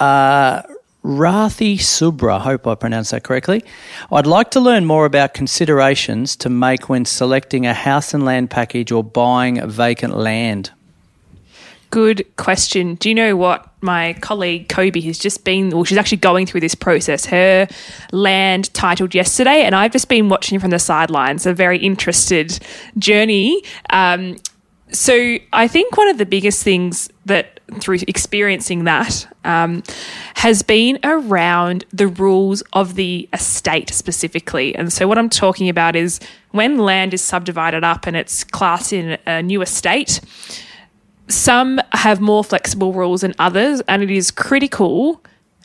Uh, 0.00 0.60
Rathi 1.04 1.76
Subra, 1.76 2.40
hope 2.40 2.66
I 2.66 2.74
pronounced 2.74 3.10
that 3.10 3.24
correctly. 3.24 3.62
I'd 4.10 4.26
like 4.26 4.50
to 4.52 4.60
learn 4.60 4.86
more 4.86 5.04
about 5.04 5.34
considerations 5.34 6.34
to 6.36 6.48
make 6.48 6.88
when 6.88 7.04
selecting 7.04 7.66
a 7.66 7.74
house 7.74 8.14
and 8.14 8.24
land 8.24 8.50
package 8.50 8.90
or 8.90 9.04
buying 9.04 9.68
vacant 9.68 10.16
land. 10.16 10.70
Good 11.90 12.24
question. 12.36 12.94
Do 12.94 13.10
you 13.10 13.14
know 13.14 13.36
what 13.36 13.70
my 13.82 14.14
colleague 14.14 14.70
Kobe 14.70 15.00
has 15.02 15.18
just 15.18 15.44
been, 15.44 15.70
well, 15.70 15.84
she's 15.84 15.98
actually 15.98 16.18
going 16.18 16.46
through 16.46 16.60
this 16.60 16.74
process. 16.74 17.26
Her 17.26 17.68
land 18.10 18.72
titled 18.72 19.14
yesterday, 19.14 19.62
and 19.62 19.74
I've 19.74 19.92
just 19.92 20.08
been 20.08 20.30
watching 20.30 20.58
from 20.58 20.70
the 20.70 20.78
sidelines, 20.78 21.44
a 21.44 21.52
very 21.52 21.78
interested 21.78 22.58
journey. 22.98 23.62
Um, 23.90 24.38
so 24.90 25.36
I 25.52 25.68
think 25.68 25.96
one 25.96 26.08
of 26.08 26.18
the 26.18 26.26
biggest 26.26 26.62
things 26.62 27.10
that 27.26 27.53
through 27.80 27.98
experiencing 28.06 28.84
that 28.84 29.26
um, 29.44 29.82
has 30.34 30.62
been 30.62 30.98
around 31.02 31.84
the 31.92 32.06
rules 32.06 32.62
of 32.72 32.94
the 32.94 33.28
estate 33.32 33.90
specifically. 33.90 34.74
And 34.74 34.92
so 34.92 35.08
what 35.08 35.18
I'm 35.18 35.30
talking 35.30 35.68
about 35.68 35.96
is 35.96 36.20
when 36.50 36.78
land 36.78 37.14
is 37.14 37.22
subdivided 37.22 37.82
up 37.82 38.06
and 38.06 38.16
it's 38.16 38.44
classed 38.44 38.92
in 38.92 39.18
a 39.26 39.42
new 39.42 39.62
estate, 39.62 40.20
some 41.28 41.80
have 41.92 42.20
more 42.20 42.44
flexible 42.44 42.92
rules 42.92 43.22
than 43.22 43.34
others, 43.38 43.80
and 43.88 44.02
it 44.02 44.10
is 44.10 44.30
critical 44.30 45.22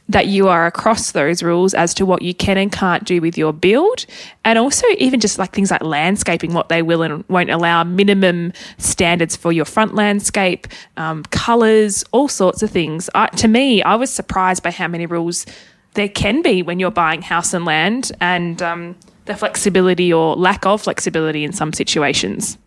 that 0.10 0.26
you 0.26 0.48
are 0.48 0.66
across 0.66 1.12
those 1.12 1.44
rules 1.44 1.74
as 1.76 1.94
to 1.94 2.06
what 2.06 2.24
you 2.24 2.34
can 2.34 2.58
and 2.58 2.72
can't 2.72 3.04
do 3.06 3.22
with 3.22 3.38
your 3.38 3.54
build. 3.54 4.06
And 4.44 4.58
also, 4.58 4.86
even 4.98 5.20
just 5.20 5.38
like 5.38 5.54
things 5.54 5.70
like 5.70 5.84
landscaping, 5.84 6.54
what 6.54 6.68
they 6.70 6.82
will 6.82 7.04
and 7.04 7.24
won't 7.30 7.52
allow, 7.52 7.84
minimum 7.84 8.52
standards 8.80 9.36
for 9.36 9.52
your 9.52 9.66
front 9.66 9.94
landscape, 9.94 10.68
um, 10.98 11.24
colours, 11.26 12.04
all 12.12 12.28
sorts 12.28 12.64
of 12.64 12.72
things. 12.72 13.10
I, 13.14 13.28
to 13.28 13.48
me, 13.48 13.84
I 13.84 13.96
was 13.96 14.10
surprised 14.12 14.64
by 14.64 14.72
how 14.72 14.88
many 14.88 15.06
rules 15.06 15.46
there 15.94 16.10
can 16.10 16.42
be 16.42 16.64
when 16.64 16.80
you're 16.80 16.92
buying 16.92 17.22
house 17.22 17.54
and 17.54 17.66
land 17.66 18.12
and 18.20 18.62
um, 18.62 18.96
the 19.26 19.36
flexibility 19.36 20.12
or 20.12 20.36
lack 20.36 20.66
of 20.66 20.82
flexibility 20.82 21.44
in 21.44 21.54
some 21.54 21.72
situations. 21.72 22.58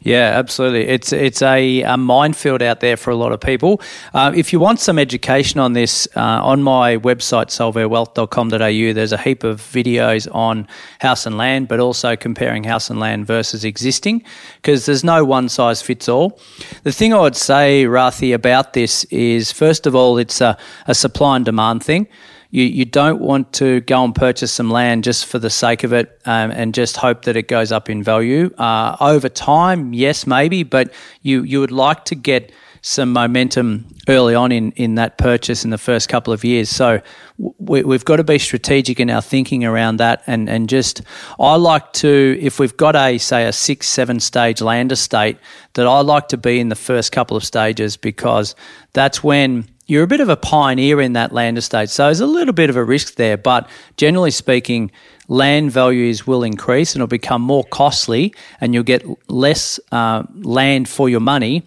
Yeah, 0.00 0.32
absolutely. 0.36 0.86
It's 0.86 1.12
it's 1.12 1.42
a, 1.42 1.82
a, 1.82 1.96
minefield 1.96 2.62
out 2.62 2.78
there 2.78 2.96
for 2.96 3.10
a 3.10 3.16
lot 3.16 3.32
of 3.32 3.40
people. 3.40 3.80
Uh, 4.14 4.32
if 4.34 4.52
you 4.52 4.60
want 4.60 4.78
some 4.78 4.96
education 4.96 5.58
on 5.58 5.72
this, 5.72 6.06
uh, 6.14 6.20
on 6.20 6.62
my 6.62 6.98
website, 6.98 7.48
solverewealth.com.au, 7.48 8.92
there's 8.92 9.12
a 9.12 9.18
heap 9.18 9.42
of 9.42 9.60
videos 9.60 10.32
on 10.32 10.68
house 11.00 11.26
and 11.26 11.36
land, 11.36 11.66
but 11.66 11.80
also 11.80 12.14
comparing 12.14 12.62
house 12.62 12.90
and 12.90 13.00
land 13.00 13.26
versus 13.26 13.64
existing, 13.64 14.22
because 14.62 14.86
there's 14.86 15.02
no 15.02 15.24
one 15.24 15.48
size 15.48 15.82
fits 15.82 16.08
all. 16.08 16.40
The 16.84 16.92
thing 16.92 17.12
I 17.12 17.20
would 17.20 17.36
say, 17.36 17.84
Rathi, 17.84 18.32
about 18.32 18.74
this 18.74 19.02
is, 19.04 19.50
first 19.50 19.84
of 19.84 19.96
all, 19.96 20.16
it's 20.16 20.40
a, 20.40 20.56
a 20.86 20.94
supply 20.94 21.36
and 21.36 21.44
demand 21.44 21.82
thing 21.82 22.06
you, 22.50 22.64
you 22.64 22.84
don't 22.84 23.20
want 23.20 23.52
to 23.54 23.80
go 23.82 24.02
and 24.04 24.14
purchase 24.14 24.52
some 24.52 24.70
land 24.70 25.04
just 25.04 25.26
for 25.26 25.38
the 25.38 25.50
sake 25.50 25.84
of 25.84 25.92
it 25.92 26.20
um, 26.24 26.50
and 26.50 26.74
just 26.74 26.96
hope 26.96 27.22
that 27.22 27.36
it 27.36 27.48
goes 27.48 27.72
up 27.72 27.90
in 27.90 28.02
value. 28.02 28.54
Uh, 28.56 28.96
over 29.00 29.28
time, 29.28 29.92
yes, 29.92 30.26
maybe, 30.26 30.62
but 30.62 30.92
you, 31.22 31.42
you 31.42 31.60
would 31.60 31.72
like 31.72 32.06
to 32.06 32.14
get 32.14 32.50
some 32.80 33.12
momentum 33.12 33.86
early 34.08 34.34
on 34.34 34.52
in, 34.52 34.72
in 34.72 34.94
that 34.94 35.18
purchase 35.18 35.64
in 35.64 35.70
the 35.70 35.78
first 35.78 36.08
couple 36.08 36.32
of 36.32 36.44
years. 36.44 36.70
So 36.70 37.02
we, 37.36 37.80
have 37.80 38.04
got 38.04 38.16
to 38.16 38.24
be 38.24 38.38
strategic 38.38 39.00
in 39.00 39.10
our 39.10 39.20
thinking 39.20 39.64
around 39.64 39.98
that. 39.98 40.22
And, 40.26 40.48
and 40.48 40.68
just, 40.68 41.02
I 41.38 41.56
like 41.56 41.92
to, 41.94 42.38
if 42.40 42.58
we've 42.58 42.76
got 42.76 42.96
a, 42.96 43.18
say, 43.18 43.44
a 43.46 43.52
six, 43.52 43.88
seven 43.88 44.20
stage 44.20 44.60
land 44.62 44.92
estate, 44.92 45.38
that 45.74 45.86
I 45.86 46.00
like 46.00 46.28
to 46.28 46.36
be 46.36 46.60
in 46.60 46.68
the 46.68 46.76
first 46.76 47.12
couple 47.12 47.36
of 47.36 47.44
stages 47.44 47.96
because 47.96 48.54
that's 48.92 49.22
when 49.22 49.68
you're 49.88 50.04
a 50.04 50.06
bit 50.06 50.20
of 50.20 50.28
a 50.28 50.36
pioneer 50.36 51.00
in 51.00 51.14
that 51.14 51.32
land 51.32 51.58
estate. 51.58 51.88
So 51.88 52.04
there's 52.04 52.20
a 52.20 52.26
little 52.26 52.52
bit 52.52 52.70
of 52.70 52.76
a 52.76 52.84
risk 52.84 53.14
there, 53.14 53.38
but 53.38 53.68
generally 53.96 54.30
speaking, 54.30 54.92
land 55.28 55.72
values 55.72 56.26
will 56.26 56.44
increase 56.44 56.94
and 56.94 57.00
it'll 57.00 57.08
become 57.08 57.42
more 57.42 57.64
costly 57.64 58.34
and 58.60 58.74
you'll 58.74 58.84
get 58.84 59.02
less 59.30 59.80
uh, 59.90 60.24
land 60.34 60.88
for 60.88 61.08
your 61.08 61.20
money 61.20 61.66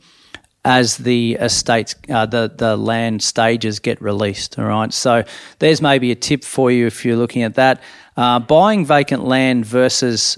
as 0.63 0.97
the 0.97 1.33
estates, 1.33 1.95
uh, 2.09 2.27
the, 2.27 2.53
the 2.55 2.77
land 2.77 3.23
stages 3.23 3.79
get 3.79 3.99
released. 3.99 4.59
All 4.59 4.65
right. 4.65 4.93
So 4.93 5.23
there's 5.57 5.81
maybe 5.81 6.11
a 6.11 6.15
tip 6.15 6.43
for 6.43 6.69
you 6.69 6.85
if 6.85 7.03
you're 7.03 7.17
looking 7.17 7.41
at 7.41 7.55
that. 7.55 7.81
Uh, 8.15 8.39
buying 8.39 8.85
vacant 8.85 9.25
land 9.25 9.65
versus 9.65 10.37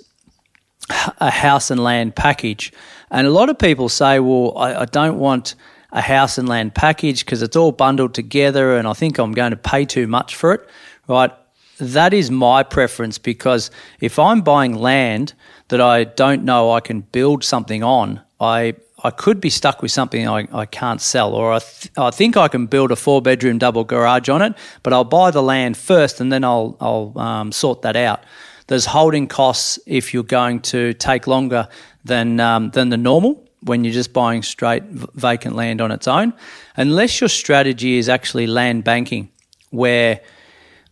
a 1.20 1.30
house 1.30 1.70
and 1.70 1.84
land 1.84 2.16
package. 2.16 2.72
And 3.12 3.28
a 3.28 3.30
lot 3.30 3.50
of 3.50 3.60
people 3.60 3.90
say, 3.90 4.20
well, 4.20 4.58
I, 4.58 4.82
I 4.82 4.86
don't 4.86 5.20
want 5.20 5.56
a 5.94 6.02
house 6.02 6.38
and 6.38 6.50
land 6.50 6.76
package 6.76 7.24
because 7.24 7.42
it's 7.42 7.56
all 7.56 7.72
bundled 7.72 8.14
together 8.14 8.76
and 8.76 8.88
I 8.88 8.94
think 8.94 9.20
I'm 9.20 9.32
going 9.32 9.52
to 9.52 9.58
pay 9.58 9.86
too 9.86 10.08
much 10.08 10.36
for 10.36 10.54
it, 10.54 10.68
right? 11.08 11.32
That 11.80 12.14
is 12.14 12.30
my 12.32 12.64
preference 12.64 13.18
because 13.18 13.72
if 14.02 14.20
I'm 14.20 14.42
buying 14.42 14.74
land 14.76 15.34
that 15.70 15.80
I 15.80 16.04
don't 16.04 16.44
know 16.44 16.72
I 16.72 16.80
can 16.80 17.02
build 17.02 17.44
something 17.44 17.84
on, 17.84 18.22
I 18.40 18.76
I 19.06 19.12
could 19.12 19.42
be 19.42 19.50
stuck 19.50 19.82
with 19.82 19.92
something 19.92 20.28
I, 20.30 20.48
I 20.54 20.66
can't 20.66 21.02
sell, 21.02 21.34
or 21.34 21.52
I, 21.52 21.60
th- 21.60 21.92
I 21.98 22.10
think 22.10 22.38
I 22.38 22.48
can 22.48 22.68
build 22.68 22.90
a 22.90 22.96
four 22.96 23.22
bedroom 23.22 23.58
double 23.58 23.84
garage 23.84 24.30
on 24.30 24.42
it, 24.42 24.54
but 24.82 24.94
I'll 24.94 25.04
buy 25.04 25.30
the 25.30 25.44
land 25.44 25.76
first 25.76 26.22
and 26.22 26.32
then 26.32 26.46
I'll, 26.46 26.78
I'll 26.80 27.20
um, 27.20 27.52
sort 27.52 27.82
that 27.82 27.98
out. 27.98 28.24
There's 28.68 28.86
holding 28.86 29.28
costs 29.28 29.78
if 29.86 30.14
you're 30.14 30.24
going 30.24 30.62
to 30.62 30.94
take 30.94 31.28
longer 31.28 31.68
than, 32.06 32.40
um, 32.40 32.70
than 32.70 32.90
the 32.90 32.98
normal 32.98 33.43
when 33.66 33.84
you're 33.84 33.94
just 33.94 34.14
buying 34.14 34.44
straight 34.44 34.84
vacant 34.84 35.56
land 35.56 35.82
on 35.82 35.92
its 35.92 36.08
own, 36.08 36.34
unless 36.76 37.22
your 37.22 37.30
strategy 37.30 37.98
is 37.98 38.10
actually 38.10 38.48
land 38.48 38.84
banking, 38.84 39.30
where 39.70 40.22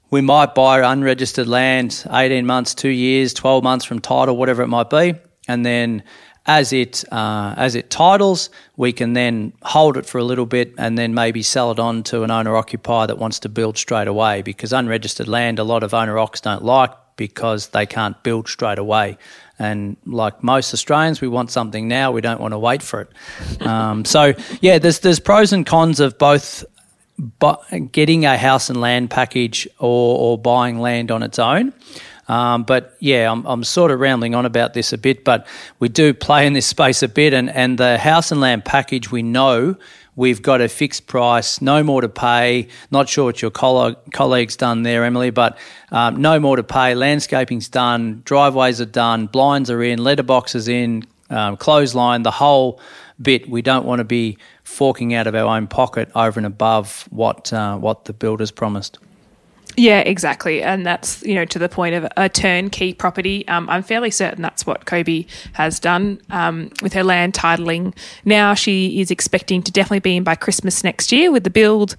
we 0.10 0.22
might 0.22 0.54
buy 0.54 0.80
unregistered 0.82 1.48
land 1.48 2.06
18 2.12 2.46
months, 2.46 2.74
two 2.74 2.90
years, 2.90 3.34
12 3.34 3.64
months 3.64 3.86
from 3.86 4.00
title, 4.00 4.36
whatever 4.38 4.62
it 4.62 4.68
might 4.68 4.90
be, 4.90 5.16
and 5.48 5.66
then 5.66 6.04
as 6.46 6.74
it 6.74 7.04
uh, 7.12 7.54
as 7.56 7.76
it 7.76 7.90
titles, 7.90 8.50
we 8.76 8.92
can 8.92 9.14
then 9.14 9.54
hold 9.62 9.96
it 9.96 10.06
for 10.06 10.18
a 10.18 10.24
little 10.24 10.46
bit 10.46 10.74
and 10.78 10.98
then 10.98 11.14
maybe 11.14 11.44
sell 11.44 11.72
it 11.72 11.80
on 11.80 12.04
to 12.04 12.24
an 12.24 12.32
owner 12.32 12.56
occupier 12.56 13.08
that 13.08 13.20
wants 13.20 13.40
to 13.40 13.50
build 13.50 13.78
straight 13.78 14.08
away. 14.08 14.42
Because 14.42 14.74
unregistered 14.74 15.28
land, 15.28 15.60
a 15.60 15.64
lot 15.64 15.84
of 15.84 15.94
owner 15.94 16.16
occs 16.16 16.42
don't 16.42 16.64
like 16.64 16.92
because 17.16 17.68
they 17.70 17.86
can't 17.86 18.22
build 18.24 18.48
straight 18.48 18.80
away. 18.80 19.18
And 19.62 19.96
like 20.08 20.44
most 20.44 20.74
Australians, 20.74 21.22
we 21.22 21.28
want 21.28 21.52
something 21.52 21.88
now. 21.88 22.12
We 22.12 22.22
don't 22.22 22.42
want 22.42 22.54
to 22.54 22.58
wait 22.58 22.82
for 22.82 23.02
it. 23.02 23.62
Um, 23.62 24.06
so 24.06 24.34
yeah, 24.60 24.80
there's 24.80 25.00
there's 25.02 25.20
pros 25.20 25.54
and 25.54 25.66
cons 25.66 26.00
of 26.00 26.18
both. 26.18 26.66
But 27.38 27.92
getting 27.92 28.26
a 28.26 28.36
house 28.36 28.72
and 28.72 28.82
land 28.82 29.12
package 29.12 29.68
or, 29.78 30.18
or 30.18 30.38
buying 30.40 30.80
land 30.80 31.12
on 31.12 31.22
its 31.22 31.38
own. 31.38 31.72
Um, 32.28 32.64
but 32.64 32.96
yeah, 33.00 33.32
I'm, 33.32 33.46
I'm 33.46 33.64
sort 33.64 33.92
of 33.92 34.00
rambling 34.00 34.34
on 34.34 34.46
about 34.46 34.74
this 34.74 34.94
a 34.94 34.98
bit, 34.98 35.24
but 35.24 35.46
we 35.80 35.90
do 35.90 36.14
play 36.14 36.48
in 36.48 36.54
this 36.54 36.66
space 36.66 37.04
a 37.04 37.08
bit, 37.08 37.34
and, 37.34 37.50
and 37.50 37.78
the 37.78 37.98
house 38.00 38.32
and 38.32 38.42
land 38.42 38.66
package 38.66 39.12
we 39.12 39.22
know 39.22 39.76
we've 40.16 40.42
got 40.42 40.62
a 40.62 40.68
fixed 40.68 41.08
price, 41.08 41.62
no 41.62 41.84
more 41.84 42.02
to 42.02 42.10
pay. 42.10 42.68
Not 42.90 43.10
sure 43.10 43.26
what 43.26 43.42
your 43.42 43.52
colleague's 43.52 44.56
done 44.56 44.84
there, 44.84 45.04
Emily, 45.04 45.30
but 45.30 45.58
um, 45.92 46.22
no 46.22 46.40
more 46.40 46.56
to 46.56 46.64
pay. 46.64 46.96
Landscaping's 46.96 47.70
done, 47.70 48.22
driveways 48.26 48.82
are 48.82 48.86
done, 48.86 49.28
blinds 49.28 49.70
are 49.70 49.82
in, 49.82 50.00
letterboxes 50.00 50.68
in, 50.68 51.06
um, 51.30 51.58
clothesline, 51.58 52.24
the 52.24 52.32
whole 52.32 52.80
bit. 53.22 53.50
We 53.50 53.62
don't 53.62 53.86
want 53.86 54.00
to 54.00 54.06
be 54.06 54.38
forking 54.64 55.14
out 55.14 55.28
of 55.28 55.36
our 55.36 55.56
own 55.56 55.68
pocket 55.68 56.10
over 56.16 56.40
and 56.40 56.46
above 56.46 57.08
what 57.10 57.52
uh, 57.54 57.78
what 57.78 58.06
the 58.06 58.14
builders 58.14 58.52
promised. 58.52 59.00
Yeah, 59.78 60.00
exactly. 60.00 60.62
And 60.62 60.86
that's, 60.86 61.24
you 61.24 61.34
know, 61.34 61.46
to 61.46 61.60
the 61.60 61.70
point 61.70 61.96
of 61.96 62.08
a 62.18 62.28
turnkey 62.28 62.94
property. 62.94 63.48
Um, 63.48 63.70
I'm 63.70 63.84
fairly 63.84 64.12
certain 64.12 64.42
that's 64.42 64.66
what 64.66 64.86
Kobe 64.86 65.26
has 65.54 65.80
done 65.80 66.22
um, 66.30 66.72
with 66.82 66.94
her 66.94 67.04
land 67.04 67.34
titling. 67.34 67.96
Now 68.26 68.54
she 68.54 69.00
is 69.00 69.12
expecting 69.12 69.64
to 69.64 69.72
definitely 69.72 70.00
be 70.00 70.18
in 70.18 70.24
by 70.24 70.36
Christmas 70.36 70.84
next 70.84 71.12
year 71.12 71.32
with 71.32 71.44
the 71.44 71.50
build 71.50 71.96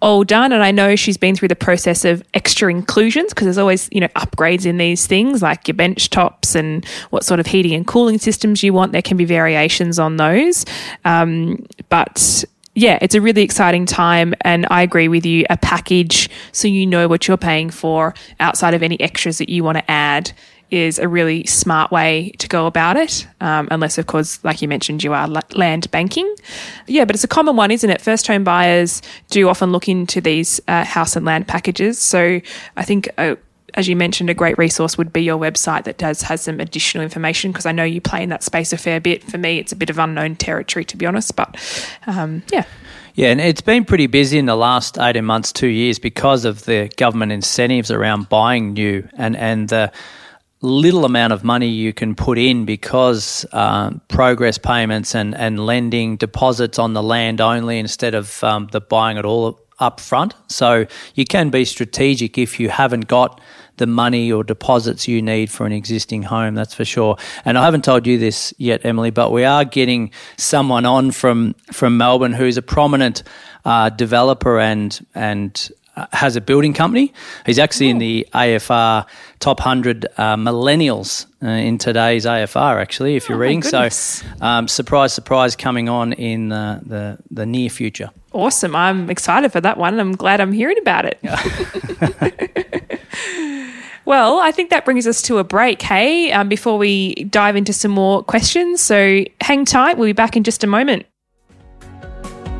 all 0.00 0.24
done. 0.24 0.52
And 0.52 0.62
I 0.62 0.70
know 0.70 0.94
she's 0.94 1.16
been 1.16 1.34
through 1.34 1.48
the 1.48 1.56
process 1.56 2.04
of 2.04 2.22
extra 2.32 2.70
inclusions 2.70 3.32
because 3.32 3.46
there's 3.46 3.58
always, 3.58 3.88
you 3.90 4.00
know, 4.00 4.08
upgrades 4.08 4.64
in 4.64 4.78
these 4.78 5.06
things 5.06 5.42
like 5.42 5.66
your 5.66 5.74
bench 5.74 6.10
tops 6.10 6.54
and 6.54 6.84
what 7.10 7.24
sort 7.24 7.40
of 7.40 7.46
heating 7.46 7.72
and 7.72 7.86
cooling 7.86 8.18
systems 8.18 8.62
you 8.62 8.72
want. 8.72 8.92
There 8.92 9.02
can 9.02 9.16
be 9.16 9.24
variations 9.24 9.98
on 9.98 10.16
those. 10.16 10.64
Um, 11.04 11.66
but 11.88 12.44
yeah, 12.76 12.98
it's 13.00 13.14
a 13.14 13.20
really 13.22 13.42
exciting 13.42 13.86
time. 13.86 14.34
And 14.42 14.66
I 14.70 14.82
agree 14.82 15.08
with 15.08 15.24
you. 15.24 15.46
A 15.50 15.56
package 15.56 16.28
so 16.52 16.68
you 16.68 16.86
know 16.86 17.08
what 17.08 17.26
you're 17.26 17.38
paying 17.38 17.70
for 17.70 18.14
outside 18.38 18.74
of 18.74 18.82
any 18.82 19.00
extras 19.00 19.38
that 19.38 19.48
you 19.48 19.64
want 19.64 19.78
to 19.78 19.90
add 19.90 20.30
is 20.70 20.98
a 20.98 21.08
really 21.08 21.46
smart 21.46 21.90
way 21.90 22.32
to 22.38 22.48
go 22.48 22.66
about 22.66 22.96
it. 22.96 23.26
Um, 23.40 23.68
unless, 23.70 23.98
of 23.98 24.06
course, 24.06 24.42
like 24.44 24.60
you 24.60 24.68
mentioned, 24.68 25.02
you 25.02 25.12
are 25.12 25.26
land 25.28 25.90
banking. 25.90 26.32
Yeah, 26.86 27.04
but 27.04 27.14
it's 27.14 27.24
a 27.24 27.28
common 27.28 27.56
one, 27.56 27.70
isn't 27.70 27.88
it? 27.88 28.00
First 28.00 28.26
home 28.26 28.44
buyers 28.44 29.00
do 29.30 29.48
often 29.48 29.72
look 29.72 29.88
into 29.88 30.20
these 30.20 30.60
uh, 30.68 30.84
house 30.84 31.16
and 31.16 31.24
land 31.24 31.48
packages. 31.48 31.98
So 31.98 32.40
I 32.76 32.82
think 32.82 33.08
uh, 33.16 33.36
as 33.76 33.88
you 33.88 33.94
mentioned, 33.94 34.30
a 34.30 34.34
great 34.34 34.56
resource 34.56 34.96
would 34.96 35.12
be 35.12 35.22
your 35.22 35.38
website 35.38 35.84
that 35.84 35.98
does 35.98 36.22
has 36.22 36.40
some 36.40 36.60
additional 36.60 37.04
information 37.04 37.52
because 37.52 37.66
I 37.66 37.72
know 37.72 37.84
you 37.84 38.00
play 38.00 38.22
in 38.22 38.30
that 38.30 38.42
space 38.42 38.72
a 38.72 38.78
fair 38.78 39.00
bit. 39.00 39.22
For 39.22 39.38
me, 39.38 39.58
it's 39.58 39.72
a 39.72 39.76
bit 39.76 39.90
of 39.90 39.98
unknown 39.98 40.36
territory 40.36 40.84
to 40.86 40.96
be 40.96 41.04
honest, 41.04 41.36
but 41.36 41.56
um, 42.06 42.42
yeah. 42.50 42.64
Yeah, 43.14 43.30
and 43.30 43.40
it's 43.40 43.62
been 43.62 43.86
pretty 43.86 44.08
busy 44.08 44.38
in 44.38 44.44
the 44.44 44.56
last 44.56 44.98
18 44.98 45.24
months, 45.24 45.50
two 45.50 45.68
years, 45.68 45.98
because 45.98 46.44
of 46.44 46.66
the 46.66 46.90
government 46.98 47.32
incentives 47.32 47.90
around 47.90 48.28
buying 48.28 48.74
new 48.74 49.08
and, 49.16 49.34
and 49.36 49.70
the 49.70 49.90
little 50.60 51.06
amount 51.06 51.32
of 51.32 51.42
money 51.42 51.68
you 51.68 51.94
can 51.94 52.14
put 52.14 52.36
in 52.36 52.66
because 52.66 53.46
uh, 53.52 53.90
progress 54.08 54.58
payments 54.58 55.14
and, 55.14 55.34
and 55.34 55.64
lending 55.64 56.16
deposits 56.16 56.78
on 56.78 56.92
the 56.92 57.02
land 57.02 57.40
only 57.40 57.78
instead 57.78 58.14
of 58.14 58.42
um, 58.44 58.68
the 58.72 58.80
buying 58.80 59.16
it 59.16 59.24
all 59.24 59.58
up 59.78 60.00
front. 60.00 60.34
So 60.48 60.86
you 61.14 61.24
can 61.24 61.50
be 61.50 61.64
strategic 61.64 62.38
if 62.38 62.58
you 62.58 62.68
haven't 62.68 63.08
got 63.08 63.40
the 63.76 63.86
money 63.86 64.32
or 64.32 64.44
deposits 64.44 65.06
you 65.08 65.22
need 65.22 65.50
for 65.50 65.66
an 65.66 65.72
existing 65.72 66.22
home, 66.22 66.54
that's 66.54 66.74
for 66.74 66.84
sure. 66.84 67.16
And 67.44 67.58
I 67.58 67.64
haven't 67.64 67.84
told 67.84 68.06
you 68.06 68.18
this 68.18 68.54
yet, 68.58 68.84
Emily, 68.84 69.10
but 69.10 69.32
we 69.32 69.44
are 69.44 69.64
getting 69.64 70.10
someone 70.36 70.86
on 70.86 71.10
from, 71.10 71.54
from 71.72 71.96
Melbourne 71.96 72.32
who's 72.32 72.56
a 72.56 72.62
prominent 72.62 73.22
uh, 73.64 73.90
developer 73.90 74.58
and, 74.58 75.04
and 75.14 75.70
uh, 75.96 76.06
has 76.12 76.36
a 76.36 76.40
building 76.40 76.72
company. 76.74 77.12
He's 77.46 77.58
actually 77.58 77.88
in 77.88 77.98
the 77.98 78.28
AFR 78.34 79.06
top 79.40 79.60
100 79.60 80.06
uh, 80.16 80.36
millennials 80.36 81.26
uh, 81.42 81.46
in 81.46 81.78
today's 81.78 82.26
AFR, 82.26 82.80
actually, 82.80 83.16
if 83.16 83.28
you're 83.28 83.38
oh 83.38 83.40
reading. 83.40 83.62
So, 83.62 83.88
um, 84.40 84.68
surprise, 84.68 85.12
surprise, 85.14 85.56
coming 85.56 85.88
on 85.88 86.12
in 86.12 86.50
the, 86.50 86.80
the, 86.84 87.18
the 87.30 87.46
near 87.46 87.70
future. 87.70 88.10
Awesome. 88.32 88.76
I'm 88.76 89.08
excited 89.08 89.52
for 89.52 89.60
that 89.62 89.78
one. 89.78 89.98
I'm 89.98 90.12
glad 90.12 90.40
I'm 90.40 90.52
hearing 90.52 90.78
about 90.78 91.06
it. 91.06 91.18
Well, 94.06 94.38
I 94.38 94.52
think 94.52 94.70
that 94.70 94.84
brings 94.84 95.06
us 95.06 95.20
to 95.22 95.38
a 95.38 95.44
break, 95.44 95.82
hey, 95.82 96.30
um, 96.30 96.48
before 96.48 96.78
we 96.78 97.14
dive 97.24 97.56
into 97.56 97.72
some 97.72 97.90
more 97.90 98.22
questions. 98.22 98.80
So 98.80 99.24
hang 99.40 99.64
tight. 99.64 99.98
We'll 99.98 100.08
be 100.08 100.12
back 100.12 100.36
in 100.36 100.44
just 100.44 100.62
a 100.62 100.68
moment. 100.68 101.06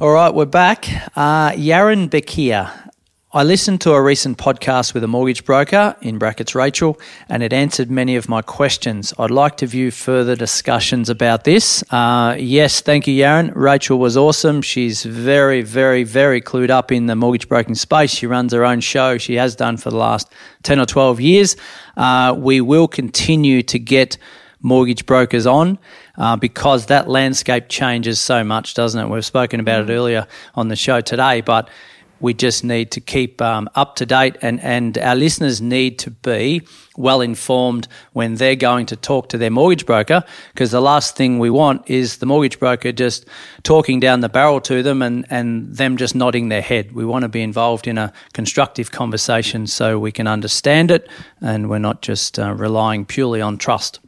All 0.00 0.12
right, 0.12 0.32
we're 0.32 0.46
back. 0.46 0.88
Uh, 1.14 1.50
Yaron 1.50 2.08
Bekia. 2.08 2.90
I 3.34 3.42
listened 3.42 3.82
to 3.82 3.92
a 3.92 4.00
recent 4.00 4.38
podcast 4.38 4.94
with 4.94 5.04
a 5.04 5.06
mortgage 5.06 5.44
broker, 5.44 5.94
in 6.00 6.16
brackets 6.16 6.54
Rachel, 6.54 6.98
and 7.28 7.42
it 7.42 7.52
answered 7.52 7.90
many 7.90 8.16
of 8.16 8.26
my 8.26 8.40
questions. 8.40 9.12
I'd 9.18 9.30
like 9.30 9.58
to 9.58 9.66
view 9.66 9.90
further 9.90 10.34
discussions 10.34 11.10
about 11.10 11.44
this. 11.44 11.84
Uh, 11.92 12.34
yes, 12.38 12.80
thank 12.80 13.06
you, 13.06 13.22
Yaron. 13.22 13.52
Rachel 13.54 13.98
was 13.98 14.16
awesome. 14.16 14.62
She's 14.62 15.02
very, 15.02 15.60
very, 15.60 16.04
very 16.04 16.40
clued 16.40 16.70
up 16.70 16.90
in 16.90 17.04
the 17.04 17.14
mortgage 17.14 17.46
broking 17.46 17.74
space. 17.74 18.10
She 18.10 18.26
runs 18.26 18.54
her 18.54 18.64
own 18.64 18.80
show. 18.80 19.18
She 19.18 19.34
has 19.34 19.54
done 19.54 19.76
for 19.76 19.90
the 19.90 19.98
last 19.98 20.32
10 20.62 20.80
or 20.80 20.86
12 20.86 21.20
years. 21.20 21.56
Uh, 21.98 22.34
we 22.38 22.62
will 22.62 22.88
continue 22.88 23.62
to 23.64 23.78
get 23.78 24.16
mortgage 24.62 25.04
brokers 25.04 25.46
on 25.46 25.78
uh, 26.20 26.36
because 26.36 26.86
that 26.86 27.08
landscape 27.08 27.68
changes 27.68 28.20
so 28.20 28.44
much, 28.44 28.74
doesn't 28.74 29.00
it? 29.00 29.08
We've 29.08 29.24
spoken 29.24 29.58
about 29.58 29.88
it 29.88 29.92
earlier 29.92 30.26
on 30.54 30.68
the 30.68 30.76
show 30.76 31.00
today, 31.00 31.40
but 31.40 31.70
we 32.20 32.34
just 32.34 32.62
need 32.62 32.90
to 32.90 33.00
keep 33.00 33.40
um, 33.40 33.70
up 33.74 33.96
to 33.96 34.04
date, 34.04 34.36
and, 34.42 34.60
and 34.60 34.98
our 34.98 35.16
listeners 35.16 35.62
need 35.62 35.98
to 36.00 36.10
be 36.10 36.60
well 36.94 37.22
informed 37.22 37.88
when 38.12 38.34
they're 38.34 38.54
going 38.54 38.84
to 38.84 38.96
talk 38.96 39.30
to 39.30 39.38
their 39.38 39.50
mortgage 39.50 39.86
broker 39.86 40.22
because 40.52 40.70
the 40.70 40.82
last 40.82 41.16
thing 41.16 41.38
we 41.38 41.48
want 41.48 41.88
is 41.88 42.18
the 42.18 42.26
mortgage 42.26 42.58
broker 42.58 42.92
just 42.92 43.24
talking 43.62 43.98
down 43.98 44.20
the 44.20 44.28
barrel 44.28 44.60
to 44.60 44.82
them 44.82 45.00
and, 45.00 45.24
and 45.30 45.74
them 45.74 45.96
just 45.96 46.14
nodding 46.14 46.50
their 46.50 46.60
head. 46.60 46.92
We 46.92 47.06
want 47.06 47.22
to 47.22 47.30
be 47.30 47.40
involved 47.40 47.86
in 47.86 47.96
a 47.96 48.12
constructive 48.34 48.90
conversation 48.90 49.66
so 49.66 49.98
we 49.98 50.12
can 50.12 50.26
understand 50.26 50.90
it 50.90 51.08
and 51.40 51.70
we're 51.70 51.78
not 51.78 52.02
just 52.02 52.38
uh, 52.38 52.52
relying 52.52 53.06
purely 53.06 53.40
on 53.40 53.56
trust. 53.56 54.00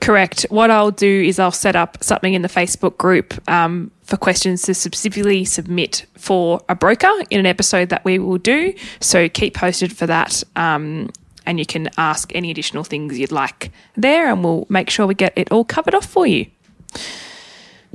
Correct. 0.00 0.46
What 0.50 0.70
I'll 0.70 0.90
do 0.90 1.22
is 1.22 1.38
I'll 1.38 1.50
set 1.50 1.74
up 1.74 2.02
something 2.02 2.34
in 2.34 2.42
the 2.42 2.48
Facebook 2.48 2.96
group 2.96 3.34
um, 3.48 3.90
for 4.02 4.16
questions 4.16 4.62
to 4.62 4.74
specifically 4.74 5.44
submit 5.44 6.06
for 6.16 6.60
a 6.68 6.74
broker 6.74 7.10
in 7.30 7.40
an 7.40 7.46
episode 7.46 7.88
that 7.88 8.04
we 8.04 8.18
will 8.18 8.38
do. 8.38 8.72
So 9.00 9.28
keep 9.28 9.54
posted 9.54 9.96
for 9.96 10.06
that. 10.06 10.44
Um, 10.54 11.10
and 11.44 11.58
you 11.58 11.66
can 11.66 11.88
ask 11.96 12.34
any 12.34 12.50
additional 12.50 12.84
things 12.84 13.18
you'd 13.18 13.32
like 13.32 13.70
there, 13.96 14.30
and 14.30 14.42
we'll 14.42 14.66
make 14.68 14.90
sure 14.90 15.06
we 15.06 15.14
get 15.14 15.32
it 15.36 15.50
all 15.52 15.64
covered 15.64 15.94
off 15.94 16.06
for 16.06 16.26
you. 16.26 16.46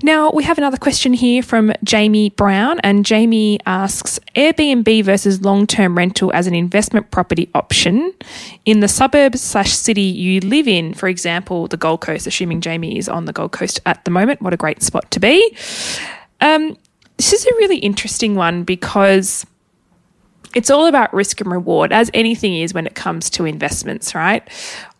Now, 0.03 0.31
we 0.31 0.43
have 0.43 0.57
another 0.57 0.77
question 0.77 1.13
here 1.13 1.43
from 1.43 1.73
Jamie 1.83 2.29
Brown, 2.31 2.79
and 2.79 3.05
Jamie 3.05 3.59
asks 3.67 4.19
Airbnb 4.35 5.03
versus 5.03 5.43
long 5.43 5.67
term 5.67 5.95
rental 5.95 6.31
as 6.33 6.47
an 6.47 6.55
investment 6.55 7.11
property 7.11 7.49
option 7.53 8.13
in 8.65 8.79
the 8.79 8.87
suburbs 8.87 9.41
slash 9.41 9.71
city 9.73 10.01
you 10.01 10.39
live 10.39 10.67
in, 10.67 10.95
for 10.95 11.07
example, 11.07 11.67
the 11.67 11.77
Gold 11.77 12.01
Coast, 12.01 12.25
assuming 12.25 12.61
Jamie 12.61 12.97
is 12.97 13.07
on 13.07 13.25
the 13.25 13.33
Gold 13.33 13.51
Coast 13.51 13.79
at 13.85 14.03
the 14.03 14.11
moment. 14.11 14.41
What 14.41 14.53
a 14.53 14.57
great 14.57 14.81
spot 14.81 15.11
to 15.11 15.19
be. 15.19 15.55
Um, 16.39 16.77
this 17.17 17.33
is 17.33 17.45
a 17.45 17.53
really 17.57 17.77
interesting 17.77 18.33
one 18.33 18.63
because 18.63 19.45
it's 20.55 20.71
all 20.71 20.87
about 20.87 21.13
risk 21.13 21.41
and 21.41 21.51
reward, 21.51 21.93
as 21.93 22.09
anything 22.15 22.57
is 22.57 22.73
when 22.73 22.87
it 22.87 22.95
comes 22.95 23.29
to 23.31 23.45
investments, 23.45 24.15
right? 24.15 24.47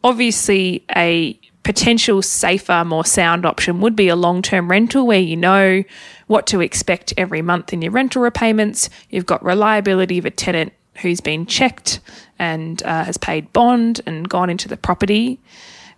Obviously, 0.03 0.85
a 0.95 1.39
potential 1.63 2.21
safer, 2.21 2.83
more 2.85 3.05
sound 3.05 3.45
option 3.45 3.81
would 3.81 3.95
be 3.95 4.07
a 4.07 4.15
long 4.15 4.41
term 4.41 4.69
rental 4.69 5.05
where 5.05 5.19
you 5.19 5.37
know 5.37 5.83
what 6.27 6.47
to 6.47 6.61
expect 6.61 7.13
every 7.17 7.41
month 7.41 7.73
in 7.73 7.81
your 7.81 7.91
rental 7.91 8.21
repayments. 8.21 8.89
You've 9.09 9.25
got 9.25 9.43
reliability 9.43 10.17
of 10.17 10.25
a 10.25 10.31
tenant 10.31 10.73
who's 11.01 11.21
been 11.21 11.45
checked 11.45 11.99
and 12.39 12.81
uh, 12.83 13.03
has 13.03 13.17
paid 13.17 13.51
bond 13.53 14.01
and 14.05 14.27
gone 14.27 14.49
into 14.49 14.67
the 14.67 14.77
property. 14.77 15.39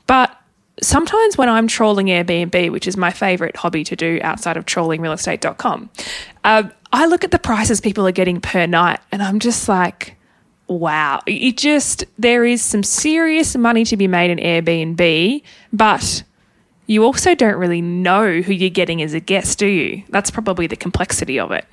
But 0.08 0.36
sometimes 0.82 1.38
when 1.38 1.50
I'm 1.50 1.68
trawling 1.68 2.08
Airbnb, 2.08 2.72
which 2.72 2.88
is 2.88 2.98
my 2.98 3.12
favorite 3.12 3.56
hobby 3.56 3.84
to 3.86 3.96
do 3.96 4.20
outside 4.24 4.58
of 4.58 4.66
trawlingrealestate.com, 4.66 5.90
uh, 6.44 6.64
I 6.92 7.06
look 7.06 7.24
at 7.24 7.32
the 7.32 7.40
prices 7.40 7.82
people 7.82 8.08
are 8.08 8.12
getting 8.12 8.42
per 8.42 8.66
night 8.66 9.00
and 9.12 9.24
I'm 9.24 9.40
just 9.40 9.68
like, 9.68 10.16
wow. 10.80 11.22
It 11.26 11.58
just, 11.58 12.06
there 12.18 12.46
is 12.46 12.62
some 12.62 12.84
serious 12.84 13.56
money 13.56 13.86
to 13.86 13.98
be 13.98 14.08
made 14.08 14.32
in 14.32 14.38
Airbnb, 14.38 15.42
but 15.72 16.24
you 16.88 17.04
also 17.04 17.36
don't 17.36 17.56
really 17.56 17.82
know 17.82 18.42
who 18.42 18.54
you're 18.54 18.70
getting 18.70 19.02
as 19.02 19.14
a 19.14 19.20
guest, 19.20 19.60
do 19.60 19.68
you? 19.68 20.04
That's 20.10 20.32
probably 20.32 20.68
the 20.68 20.76
complexity 20.76 21.40
of 21.40 21.52
it. 21.52 21.66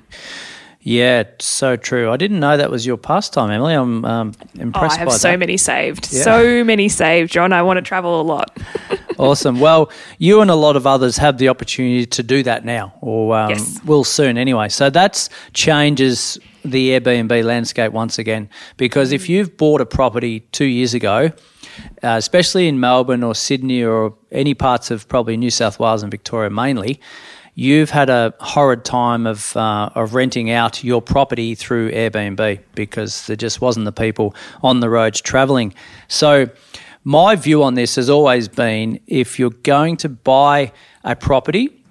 Yeah, 0.82 1.24
so 1.40 1.76
true. 1.76 2.10
I 2.10 2.16
didn't 2.16 2.40
know 2.40 2.56
that 2.56 2.70
was 2.70 2.86
your 2.86 2.96
pastime, 2.96 3.50
Emily. 3.50 3.74
I'm 3.74 4.02
um, 4.06 4.32
impressed 4.58 4.98
oh, 4.98 5.02
I 5.02 5.04
have 5.04 5.12
so 5.12 5.30
that. 5.32 5.38
many 5.38 5.58
saved. 5.58 6.10
Yeah. 6.10 6.22
So 6.22 6.64
many 6.64 6.88
saved, 6.88 7.30
John. 7.30 7.52
I 7.52 7.60
want 7.62 7.76
to 7.76 7.82
travel 7.82 8.18
a 8.18 8.22
lot. 8.22 8.58
awesome. 9.18 9.60
Well, 9.60 9.90
you 10.16 10.40
and 10.40 10.50
a 10.50 10.54
lot 10.54 10.76
of 10.76 10.86
others 10.86 11.18
have 11.18 11.36
the 11.36 11.50
opportunity 11.50 12.06
to 12.06 12.22
do 12.22 12.42
that 12.44 12.64
now, 12.64 12.94
or 13.02 13.36
um, 13.36 13.50
Yes. 13.50 13.80
will 13.84 14.04
soon 14.04 14.38
anyway. 14.38 14.70
So 14.70 14.88
that's 14.88 15.28
changes 15.52 16.38
the 16.64 16.90
Airbnb 16.90 17.44
landscape 17.44 17.92
once 17.92 18.18
again. 18.18 18.48
Because 18.76 19.12
if 19.12 19.28
you've 19.28 19.56
bought 19.56 19.80
a 19.80 19.86
property 19.86 20.40
two 20.52 20.66
years 20.66 20.94
ago, 20.94 21.32
uh, 22.02 22.16
especially 22.16 22.68
in 22.68 22.80
Melbourne 22.80 23.22
or 23.22 23.34
Sydney 23.34 23.82
or 23.82 24.14
any 24.32 24.54
parts 24.54 24.90
of 24.90 25.08
probably 25.08 25.36
New 25.36 25.50
South 25.50 25.78
Wales 25.78 26.02
and 26.02 26.10
Victoria 26.10 26.50
mainly, 26.50 27.00
you've 27.54 27.90
had 27.90 28.10
a 28.10 28.34
horrid 28.40 28.84
time 28.84 29.26
of 29.26 29.56
uh, 29.56 29.90
of 29.94 30.14
renting 30.14 30.50
out 30.50 30.82
your 30.82 31.02
property 31.02 31.54
through 31.54 31.90
Airbnb 31.92 32.60
because 32.74 33.26
there 33.26 33.36
just 33.36 33.60
wasn't 33.60 33.84
the 33.84 33.92
people 33.92 34.34
on 34.62 34.80
the 34.80 34.88
roads 34.88 35.20
travelling. 35.20 35.74
So 36.08 36.48
my 37.04 37.36
view 37.36 37.62
on 37.62 37.74
this 37.74 37.96
has 37.96 38.10
always 38.10 38.48
been 38.48 39.00
if 39.06 39.38
you're 39.38 39.50
going 39.50 39.96
to 39.98 40.08
buy 40.08 40.72
a 41.04 41.16
property, 41.16 41.82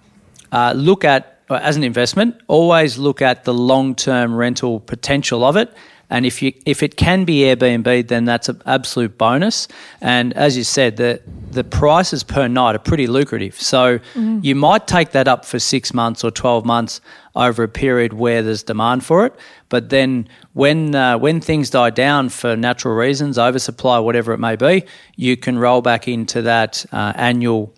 uh, 0.51 0.73
look 0.75 1.03
at 1.03 1.38
as 1.57 1.77
an 1.77 1.83
investment, 1.83 2.39
always 2.47 2.97
look 2.97 3.21
at 3.21 3.43
the 3.43 3.53
long 3.53 3.95
term 3.95 4.35
rental 4.35 4.79
potential 4.79 5.43
of 5.43 5.55
it. 5.55 5.73
And 6.11 6.25
if 6.25 6.41
you 6.41 6.53
if 6.65 6.81
it 6.81 6.97
can 6.97 7.23
be 7.23 7.41
Airbnb, 7.41 8.07
then 8.07 8.25
that's 8.25 8.49
an 8.49 8.61
absolute 8.65 9.17
bonus. 9.17 9.67
And 10.01 10.33
as 10.33 10.57
you 10.57 10.63
said, 10.63 10.97
the 10.97 11.21
the 11.51 11.63
prices 11.63 12.23
per 12.23 12.47
night 12.47 12.75
are 12.75 12.79
pretty 12.79 13.05
lucrative. 13.05 13.61
So 13.61 13.99
you 14.41 14.55
might 14.55 14.87
take 14.87 15.11
that 15.11 15.27
up 15.27 15.45
for 15.45 15.59
six 15.59 15.93
months 15.93 16.23
or 16.23 16.31
twelve 16.31 16.65
months 16.65 16.99
over 17.35 17.61
a 17.63 17.67
period 17.67 18.13
where 18.13 18.41
there's 18.41 18.63
demand 18.63 19.05
for 19.05 19.25
it. 19.25 19.35
But 19.69 19.89
then 19.89 20.27
when 20.53 20.95
uh, 20.95 21.19
when 21.19 21.41
things 21.41 21.69
die 21.69 21.91
down 21.91 22.29
for 22.29 22.55
natural 22.55 22.95
reasons, 22.95 23.37
oversupply, 23.37 23.99
whatever 23.99 24.33
it 24.33 24.39
may 24.39 24.55
be, 24.55 24.85
you 25.15 25.37
can 25.37 25.59
roll 25.59 25.81
back 25.81 26.07
into 26.07 26.41
that 26.41 26.85
uh, 26.91 27.13
annual 27.15 27.71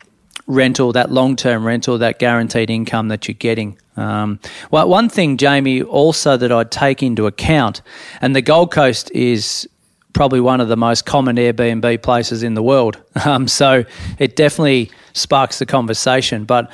rental, 0.48 0.92
that 0.94 1.12
long 1.12 1.36
term 1.36 1.66
rental, 1.66 1.98
that 1.98 2.20
guaranteed 2.20 2.70
income 2.70 3.08
that 3.10 3.28
you're 3.28 3.36
getting. 3.36 3.78
Um, 3.98 4.40
well, 4.72 4.88
one 4.88 5.10
thing, 5.10 5.38
Jamie, 5.38 5.82
also 5.82 6.38
that 6.38 6.52
I'd 6.52 6.72
take 6.72 7.04
into 7.04 7.28
account, 7.28 7.82
and 8.22 8.36
the 8.36 8.42
Gold 8.42 8.72
Coast 8.72 9.12
is 9.12 9.68
probably 10.14 10.42
one 10.42 10.60
of 10.62 10.68
the 10.68 10.78
most 10.78 11.06
common 11.06 11.38
Airbnb 11.38 12.02
places 12.02 12.44
in 12.44 12.54
the 12.54 12.64
world. 12.64 13.02
Um, 13.24 13.48
so 13.48 13.86
it 14.18 14.36
definitely 14.36 14.90
sparks 15.14 15.60
the 15.60 15.66
conversation. 15.66 16.44
But 16.46 16.72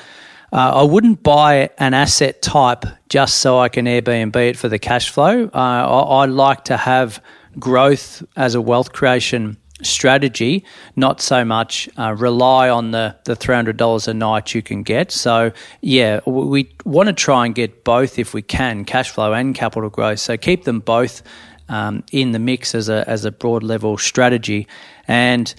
uh, 0.54 0.72
I 0.76 0.84
wouldn't 0.84 1.22
buy 1.22 1.70
an 1.78 1.94
asset 1.94 2.42
type 2.42 2.86
just 3.10 3.40
so 3.40 3.60
I 3.60 3.68
can 3.68 3.86
Airbnb 3.86 4.36
it 4.36 4.56
for 4.56 4.70
the 4.70 4.80
cash 4.80 5.10
flow. 5.10 5.50
Uh, 5.54 5.58
I, 5.58 6.24
I 6.24 6.26
like 6.26 6.64
to 6.66 6.78
have 6.78 7.22
growth 7.60 8.24
as 8.38 8.56
a 8.56 8.62
wealth 8.62 8.94
creation 8.94 9.58
strategy, 9.84 10.64
not 10.96 11.22
so 11.22 11.46
much 11.46 11.88
uh, 11.98 12.16
rely 12.18 12.70
on 12.70 12.92
the, 12.92 13.16
the 13.26 13.36
$300 13.36 14.08
a 14.08 14.14
night 14.14 14.54
you 14.54 14.62
can 14.62 14.84
get. 14.84 15.12
So, 15.12 15.52
yeah, 15.82 16.20
we 16.26 16.70
want 16.84 17.08
to 17.08 17.14
try 17.14 17.46
and 17.46 17.54
get 17.54 17.84
both 17.84 18.18
if 18.18 18.34
we 18.34 18.42
can, 18.42 18.86
cash 18.86 19.12
flow 19.12 19.34
and 19.34 19.54
capital 19.54 19.90
growth. 19.90 20.20
So, 20.20 20.38
keep 20.38 20.64
them 20.64 20.80
both 20.80 21.22
um, 21.70 22.04
in 22.12 22.32
the 22.32 22.40
mix 22.40 22.74
as 22.74 22.90
a, 22.90 23.08
as 23.08 23.26
a 23.26 23.32
broad 23.32 23.64
level 23.64 23.98
strategy. 23.98 24.68
And 25.08 25.54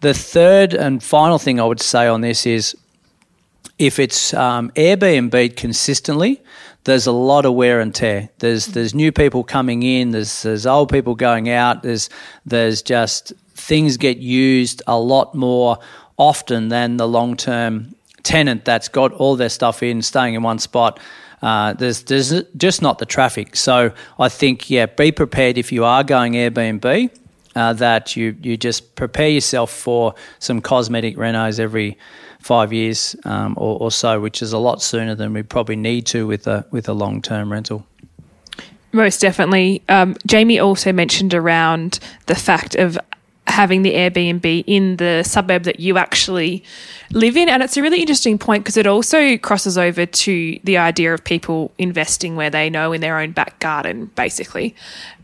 the 0.00 0.14
third 0.14 0.74
and 0.74 1.02
final 1.02 1.38
thing 1.38 1.60
I 1.60 1.64
would 1.64 1.80
say 1.80 2.06
on 2.06 2.20
this 2.20 2.46
is 2.46 2.76
if 3.78 3.98
it's 3.98 4.34
um, 4.34 4.70
Airbnb 4.70 5.56
consistently, 5.56 6.42
there's 6.84 7.06
a 7.06 7.12
lot 7.12 7.46
of 7.46 7.54
wear 7.54 7.80
and 7.80 7.94
tear. 7.94 8.28
There's 8.38 8.66
there's 8.66 8.94
new 8.94 9.12
people 9.12 9.44
coming 9.44 9.82
in. 9.82 10.10
There's 10.10 10.42
there's 10.42 10.66
old 10.66 10.90
people 10.90 11.14
going 11.14 11.48
out. 11.48 11.82
There's 11.82 12.10
there's 12.44 12.82
just 12.82 13.32
things 13.62 13.96
get 13.96 14.18
used 14.18 14.82
a 14.86 14.98
lot 14.98 15.34
more 15.34 15.78
often 16.16 16.68
than 16.68 16.96
the 16.96 17.06
long 17.06 17.36
term 17.36 17.94
tenant 18.22 18.64
that's 18.64 18.88
got 18.88 19.12
all 19.12 19.36
their 19.36 19.48
stuff 19.48 19.82
in, 19.82 20.02
staying 20.02 20.34
in 20.34 20.42
one 20.42 20.58
spot. 20.58 20.98
Uh, 21.40 21.72
there's 21.72 22.04
there's 22.04 22.42
just 22.56 22.82
not 22.82 22.98
the 22.98 23.06
traffic. 23.06 23.56
So 23.56 23.92
I 24.18 24.28
think 24.28 24.70
yeah, 24.70 24.86
be 24.86 25.10
prepared 25.12 25.58
if 25.58 25.72
you 25.72 25.84
are 25.84 26.04
going 26.04 26.34
Airbnb. 26.34 27.10
Uh, 27.54 27.74
that 27.74 28.16
you 28.16 28.34
you 28.40 28.56
just 28.56 28.94
prepare 28.94 29.28
yourself 29.28 29.70
for 29.70 30.14
some 30.38 30.62
cosmetic 30.62 31.16
renos 31.16 31.60
every 31.60 31.98
five 32.40 32.72
years 32.72 33.14
um, 33.24 33.52
or, 33.58 33.78
or 33.78 33.90
so, 33.90 34.20
which 34.20 34.40
is 34.40 34.54
a 34.54 34.58
lot 34.58 34.80
sooner 34.80 35.14
than 35.14 35.34
we 35.34 35.42
probably 35.42 35.76
need 35.76 36.06
to 36.06 36.26
with 36.26 36.46
a 36.46 36.64
with 36.70 36.88
a 36.88 36.94
long 36.94 37.20
term 37.20 37.52
rental. 37.52 37.84
Most 38.92 39.20
definitely. 39.20 39.82
Um, 39.88 40.16
Jamie 40.26 40.58
also 40.58 40.92
mentioned 40.92 41.34
around 41.34 41.98
the 42.26 42.34
fact 42.34 42.74
of 42.74 42.98
having 43.52 43.82
the 43.82 43.92
Airbnb 43.92 44.64
in 44.66 44.96
the 44.96 45.22
suburb 45.22 45.64
that 45.64 45.78
you 45.78 45.98
actually 45.98 46.64
live 47.12 47.36
in. 47.36 47.48
And 47.48 47.62
it's 47.62 47.76
a 47.76 47.82
really 47.82 48.00
interesting 48.00 48.38
point 48.38 48.64
because 48.64 48.76
it 48.76 48.86
also 48.86 49.36
crosses 49.36 49.76
over 49.76 50.06
to 50.06 50.58
the 50.64 50.78
idea 50.78 51.12
of 51.12 51.22
people 51.22 51.70
investing 51.78 52.34
where 52.34 52.50
they 52.50 52.70
know 52.70 52.92
in 52.92 53.00
their 53.02 53.18
own 53.18 53.32
back 53.32 53.58
garden, 53.60 54.06
basically. 54.16 54.74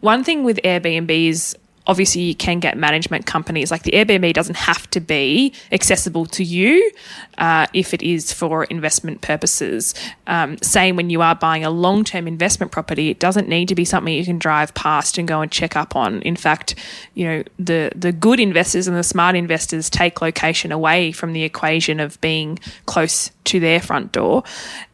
One 0.00 0.22
thing 0.22 0.44
with 0.44 0.60
Airbnb 0.62 1.10
is 1.10 1.56
obviously 1.88 2.20
you 2.20 2.35
can 2.35 2.61
get 2.61 2.77
management 2.77 3.24
companies 3.24 3.70
like 3.70 3.83
the 3.83 3.92
Airbnb 3.92 4.35
doesn't 4.35 4.59
have 4.59 4.88
to 4.90 5.01
be 5.01 5.55
accessible 5.72 6.27
to 6.27 6.44
you 6.44 6.92
uh, 7.38 7.66
if 7.72 7.94
it 7.94 8.03
is 8.03 8.33
for 8.33 8.64
investment 8.64 9.22
purposes. 9.22 9.94
Um, 10.27 10.59
same 10.59 10.96
when 10.96 11.09
you 11.09 11.22
are 11.22 11.35
buying 11.35 11.64
a 11.64 11.70
long 11.70 12.05
term 12.05 12.29
investment 12.29 12.70
property, 12.70 13.09
it 13.09 13.18
doesn't 13.18 13.48
need 13.48 13.68
to 13.68 13.74
be 13.74 13.87
something 13.87 14.12
you 14.12 14.24
can 14.24 14.38
drive 14.38 14.74
past 14.74 15.16
and 15.16 15.27
go 15.27 15.40
and 15.40 15.51
check 15.51 15.74
up 15.74 15.96
on. 15.96 16.20
In 16.22 16.37
fact, 16.37 16.74
you 17.14 17.24
know 17.27 17.42
the 17.59 17.90
the 17.96 18.12
good 18.12 18.38
investors 18.38 18.87
and 18.87 18.96
the 18.96 19.03
smart 19.03 19.35
investors 19.35 19.88
take 19.88 20.20
location 20.20 20.70
away 20.70 21.11
from 21.11 21.33
the 21.33 21.42
equation 21.42 22.01
of 22.01 22.20
being 22.20 22.59
close 22.85 23.31
to 23.44 23.59
their 23.59 23.81
front 23.81 24.12
door. 24.12 24.44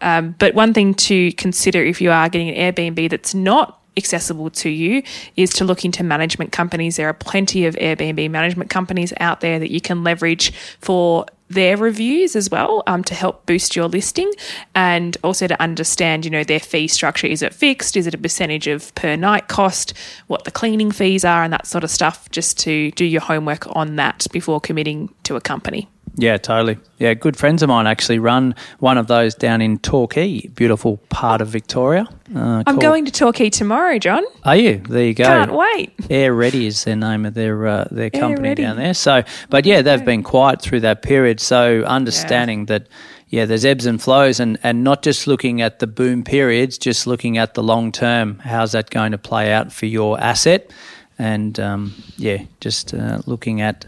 Um, 0.01 0.37
but 0.39 0.55
one 0.55 0.73
thing 0.73 0.95
to 0.95 1.33
consider 1.33 1.83
if 1.83 2.01
you 2.01 2.13
are 2.13 2.29
getting 2.29 2.51
an 2.51 2.73
Airbnb 2.73 3.11
that's 3.11 3.35
not 3.35 3.81
accessible 3.97 4.51
to 4.51 4.69
you 4.69 5.03
is 5.37 5.51
to 5.55 5.65
look 5.65 5.85
into 5.85 6.03
management 6.03 6.53
companies. 6.53 6.97
There 6.97 7.09
are 7.09 7.15
plenty 7.15 7.67
of 7.67 7.75
Airbnb 7.77 8.31
management 8.31 8.71
companies 8.71 9.13
out 9.21 9.41
there 9.41 9.59
that 9.59 9.71
you 9.71 9.81
can 9.81 10.05
leverage 10.05 10.53
for 10.81 11.27
their 11.49 11.77
reviews 11.77 12.35
as 12.35 12.51
well 12.51 12.83
um, 12.87 13.05
to 13.05 13.15
help 13.15 13.47
boost 13.47 13.77
your 13.77 13.87
listing 13.87 14.31
and 14.75 15.17
also 15.23 15.47
to 15.47 15.61
understand 15.63 16.25
you 16.25 16.31
know 16.31 16.43
their 16.43 16.61
fee 16.61 16.89
structure. 16.89 17.27
Is 17.27 17.43
it 17.43 17.55
fixed? 17.55 17.97
Is 17.97 18.07
it 18.07 18.15
a 18.15 18.19
percentage 18.19 18.67
of 18.67 18.95
per 18.95 19.15
night 19.17 19.49
cost? 19.49 19.95
What 20.27 20.45
the 20.45 20.51
cleaning 20.51 20.91
fees 20.91 21.25
are 21.25 21.45
and 21.45 21.53
that 21.53 21.67
sort 21.67 21.85
of 21.85 21.91
stuff 21.91 22.31
just 22.31 22.59
to 22.61 22.91
do 22.93 23.05
your 23.05 23.21
homework 23.21 23.67
on 23.77 23.97
that 23.97 24.27
before 24.33 24.61
committing 24.61 25.15
to 25.25 25.37
a 25.37 25.41
company 25.41 25.89
yeah, 26.17 26.37
totally. 26.37 26.79
Yeah, 26.99 27.15
good 27.15 27.37
friends 27.37 27.63
of 27.63 27.69
mine 27.69 27.87
actually 27.87 28.19
run 28.19 28.55
one 28.79 28.99
of 28.99 29.09
those 29.09 29.35
down 29.35 29.61
in 29.61 29.79
Torquay, 29.79 30.47
beautiful 30.49 30.99
part 31.09 31.41
of 31.41 31.49
Victoria. 31.49 32.09
Uh, 32.35 32.63
I'm 32.67 32.79
going 32.79 33.05
to 33.05 33.13
Torquay 33.13 33.51
tomorrow, 33.51 33.99
John. 33.99 34.23
Are 34.45 34.57
you? 34.57 34.79
There 34.89 35.05
you 35.05 35.15
go. 35.15 35.25
Can't 35.25 35.53
wait. 35.53 35.93
Air 36.09 36.33
Ready 36.33 36.67
is 36.67 36.85
their 36.85 36.97
name 36.97 37.27
of 37.27 37.35
their 37.35 37.67
uh, 37.67 37.89
their 37.91 38.11
company 38.11 38.55
down 38.55 38.77
there. 38.77 38.95
So, 38.95 39.25
but 39.51 39.67
yeah, 39.67 39.83
they've 39.83 40.05
been 40.05 40.23
quiet 40.23 40.63
through 40.63 40.81
that 40.81 41.03
period. 41.03 41.41
So, 41.41 41.83
understanding 41.83 42.61
yeah. 42.61 42.79
that 42.79 42.89
yeah, 43.29 43.47
there's 43.47 43.65
ebbs 43.65 43.85
and 43.85 44.01
flows, 44.01 44.39
and, 44.39 44.59
and 44.63 44.85
not 44.85 45.03
just 45.03 45.27
looking 45.27 45.61
at 45.61 45.81
the 45.81 45.89
boom 45.89 46.23
periods, 46.23 46.79
just 46.79 47.07
looking 47.09 47.37
at 47.37 47.55
the 47.55 47.63
long 47.65 47.91
term. 47.91 48.39
How's 48.39 48.73
that 48.73 48.91
going 48.91 49.11
to 49.11 49.19
play 49.19 49.53
out 49.53 49.73
for 49.73 49.87
your 49.87 50.21
asset? 50.21 50.71
And 51.19 51.59
um, 51.59 51.95
yeah, 52.17 52.45
just 52.61 52.95
uh, 52.95 53.23
looking 53.27 53.61
at 53.61 53.87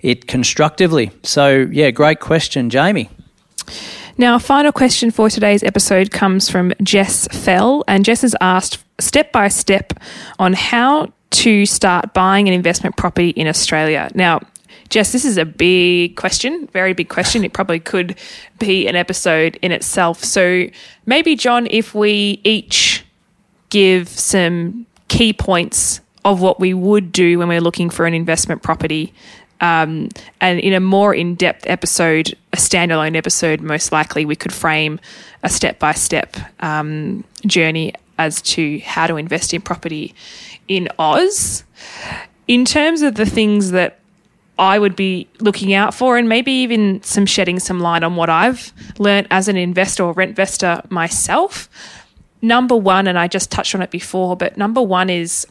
it 0.00 0.26
constructively. 0.26 1.10
So, 1.22 1.68
yeah, 1.70 1.90
great 1.90 2.20
question, 2.20 2.70
Jamie. 2.70 3.10
Now, 4.16 4.38
final 4.38 4.72
question 4.72 5.10
for 5.10 5.30
today's 5.30 5.62
episode 5.62 6.10
comes 6.10 6.50
from 6.50 6.72
Jess 6.82 7.28
Fell, 7.28 7.84
and 7.86 8.04
Jess 8.04 8.22
has 8.22 8.34
asked 8.40 8.82
step 8.98 9.30
by 9.30 9.48
step 9.48 9.92
on 10.38 10.54
how 10.54 11.12
to 11.30 11.66
start 11.66 12.14
buying 12.14 12.48
an 12.48 12.54
investment 12.54 12.96
property 12.96 13.30
in 13.30 13.46
Australia. 13.46 14.10
Now, 14.14 14.40
Jess, 14.88 15.12
this 15.12 15.24
is 15.24 15.36
a 15.36 15.44
big 15.44 16.16
question, 16.16 16.66
very 16.72 16.94
big 16.94 17.08
question. 17.08 17.44
It 17.44 17.52
probably 17.52 17.78
could 17.78 18.18
be 18.58 18.88
an 18.88 18.96
episode 18.96 19.58
in 19.60 19.70
itself. 19.70 20.24
So 20.24 20.66
maybe, 21.04 21.36
John, 21.36 21.68
if 21.70 21.94
we 21.94 22.40
each 22.42 23.04
give 23.68 24.08
some 24.08 24.86
key 25.08 25.32
points 25.32 26.00
of 26.24 26.40
what 26.40 26.58
we 26.58 26.74
would 26.74 27.12
do 27.12 27.38
when 27.38 27.48
we're 27.48 27.60
looking 27.60 27.90
for 27.90 28.06
an 28.06 28.14
investment 28.14 28.62
property 28.62 29.12
um, 29.60 30.08
and 30.40 30.60
in 30.60 30.72
a 30.72 30.80
more 30.80 31.14
in 31.14 31.34
depth 31.34 31.66
episode, 31.66 32.36
a 32.52 32.56
standalone 32.56 33.16
episode, 33.16 33.60
most 33.60 33.92
likely 33.92 34.24
we 34.24 34.36
could 34.36 34.52
frame 34.52 35.00
a 35.42 35.48
step 35.48 35.78
by 35.78 35.92
step 35.92 36.36
journey 37.46 37.92
as 38.18 38.42
to 38.42 38.78
how 38.80 39.06
to 39.06 39.16
invest 39.16 39.54
in 39.54 39.60
property 39.60 40.14
in 40.66 40.88
Oz. 40.98 41.64
In 42.46 42.64
terms 42.64 43.02
of 43.02 43.14
the 43.14 43.26
things 43.26 43.70
that 43.72 43.98
I 44.58 44.78
would 44.78 44.96
be 44.96 45.28
looking 45.38 45.72
out 45.72 45.94
for, 45.94 46.16
and 46.16 46.28
maybe 46.28 46.50
even 46.50 47.02
some 47.02 47.26
shedding 47.26 47.60
some 47.60 47.78
light 47.78 48.02
on 48.02 48.16
what 48.16 48.28
I've 48.28 48.72
learned 48.98 49.28
as 49.30 49.46
an 49.46 49.56
investor 49.56 50.02
or 50.02 50.12
rent 50.12 50.30
investor 50.30 50.82
myself. 50.88 51.68
Number 52.42 52.76
one, 52.76 53.06
and 53.06 53.18
I 53.18 53.28
just 53.28 53.50
touched 53.50 53.74
on 53.74 53.82
it 53.82 53.90
before, 53.90 54.36
but 54.36 54.56
number 54.56 54.82
one 54.82 55.10
is 55.10 55.46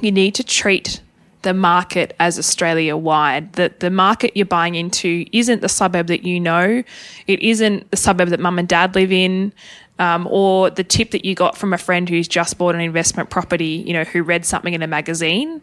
you 0.00 0.12
need 0.12 0.34
to 0.36 0.44
treat 0.44 1.00
the 1.42 1.54
market 1.54 2.14
as 2.18 2.38
Australia 2.38 2.96
wide. 2.96 3.52
That 3.54 3.80
the 3.80 3.90
market 3.90 4.36
you're 4.36 4.46
buying 4.46 4.74
into 4.74 5.26
isn't 5.32 5.60
the 5.60 5.68
suburb 5.68 6.06
that 6.06 6.24
you 6.24 6.40
know, 6.40 6.82
it 7.26 7.40
isn't 7.40 7.90
the 7.90 7.96
suburb 7.96 8.30
that 8.30 8.40
mum 8.40 8.58
and 8.58 8.68
dad 8.68 8.94
live 8.94 9.12
in. 9.12 9.52
Um, 9.98 10.26
or 10.30 10.70
the 10.70 10.82
tip 10.82 11.10
that 11.12 11.24
you 11.24 11.34
got 11.34 11.56
from 11.56 11.72
a 11.72 11.78
friend 11.78 12.08
who's 12.08 12.26
just 12.26 12.58
bought 12.58 12.74
an 12.74 12.80
investment 12.80 13.30
property, 13.30 13.84
you 13.86 13.92
know, 13.92 14.02
who 14.04 14.22
read 14.22 14.44
something 14.44 14.74
in 14.74 14.82
a 14.82 14.86
magazine. 14.86 15.62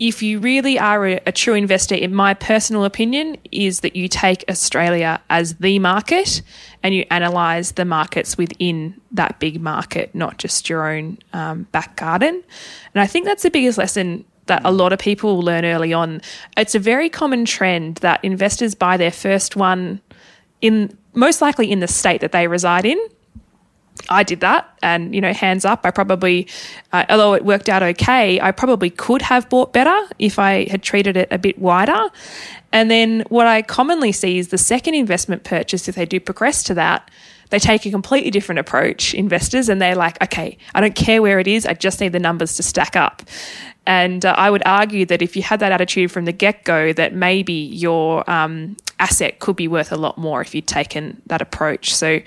If 0.00 0.20
you 0.20 0.40
really 0.40 0.80
are 0.80 1.06
a, 1.06 1.20
a 1.26 1.32
true 1.32 1.54
investor, 1.54 1.94
in 1.94 2.12
my 2.12 2.34
personal 2.34 2.84
opinion, 2.84 3.36
is 3.52 3.80
that 3.80 3.94
you 3.94 4.08
take 4.08 4.44
Australia 4.48 5.20
as 5.30 5.56
the 5.56 5.78
market 5.78 6.42
and 6.82 6.92
you 6.92 7.04
analyze 7.10 7.72
the 7.72 7.84
markets 7.84 8.36
within 8.36 9.00
that 9.12 9.38
big 9.38 9.60
market, 9.60 10.12
not 10.12 10.38
just 10.38 10.68
your 10.68 10.88
own 10.90 11.18
um, 11.32 11.64
back 11.70 11.94
garden. 11.94 12.42
And 12.94 13.00
I 13.00 13.06
think 13.06 13.26
that's 13.26 13.44
the 13.44 13.50
biggest 13.50 13.78
lesson 13.78 14.24
that 14.46 14.62
a 14.64 14.72
lot 14.72 14.92
of 14.92 14.98
people 14.98 15.40
learn 15.40 15.64
early 15.64 15.92
on. 15.92 16.20
It's 16.56 16.74
a 16.74 16.78
very 16.78 17.08
common 17.08 17.44
trend 17.44 17.96
that 17.96 18.24
investors 18.24 18.74
buy 18.74 18.96
their 18.96 19.12
first 19.12 19.56
one 19.56 20.00
in 20.60 20.96
most 21.14 21.40
likely 21.40 21.70
in 21.70 21.80
the 21.80 21.88
state 21.88 22.20
that 22.22 22.32
they 22.32 22.46
reside 22.46 22.84
in. 22.84 22.98
I 24.08 24.22
did 24.22 24.40
that, 24.40 24.68
and 24.82 25.14
you 25.14 25.20
know, 25.20 25.32
hands 25.32 25.64
up. 25.64 25.84
I 25.84 25.90
probably, 25.90 26.48
uh, 26.92 27.04
although 27.08 27.34
it 27.34 27.44
worked 27.44 27.68
out 27.68 27.82
okay, 27.82 28.40
I 28.40 28.50
probably 28.50 28.90
could 28.90 29.22
have 29.22 29.48
bought 29.48 29.72
better 29.72 29.96
if 30.18 30.38
I 30.38 30.68
had 30.70 30.82
treated 30.82 31.16
it 31.16 31.28
a 31.30 31.38
bit 31.38 31.58
wider. 31.58 32.08
And 32.72 32.90
then 32.90 33.24
what 33.28 33.46
I 33.46 33.62
commonly 33.62 34.10
see 34.12 34.38
is 34.38 34.48
the 34.48 34.58
second 34.58 34.94
investment 34.94 35.44
purchase, 35.44 35.88
if 35.88 35.94
they 35.94 36.06
do 36.06 36.18
progress 36.18 36.62
to 36.64 36.74
that, 36.74 37.10
they 37.52 37.58
take 37.58 37.84
a 37.84 37.90
completely 37.90 38.30
different 38.30 38.58
approach, 38.60 39.12
investors, 39.12 39.68
and 39.68 39.80
they're 39.80 39.94
like, 39.94 40.20
okay, 40.22 40.56
I 40.74 40.80
don't 40.80 40.94
care 40.94 41.20
where 41.20 41.38
it 41.38 41.46
is, 41.46 41.66
I 41.66 41.74
just 41.74 42.00
need 42.00 42.12
the 42.12 42.18
numbers 42.18 42.56
to 42.56 42.62
stack 42.62 42.96
up. 42.96 43.22
And 43.84 44.24
uh, 44.24 44.34
I 44.38 44.48
would 44.48 44.62
argue 44.64 45.04
that 45.06 45.20
if 45.20 45.36
you 45.36 45.42
had 45.42 45.60
that 45.60 45.70
attitude 45.70 46.10
from 46.10 46.24
the 46.24 46.32
get 46.32 46.64
go, 46.64 46.94
that 46.94 47.14
maybe 47.14 47.52
your 47.52 48.28
um, 48.30 48.74
asset 49.00 49.40
could 49.40 49.56
be 49.56 49.68
worth 49.68 49.92
a 49.92 49.96
lot 49.96 50.16
more 50.16 50.40
if 50.40 50.54
you'd 50.54 50.66
taken 50.66 51.20
that 51.26 51.42
approach. 51.42 51.94
So 51.94 52.20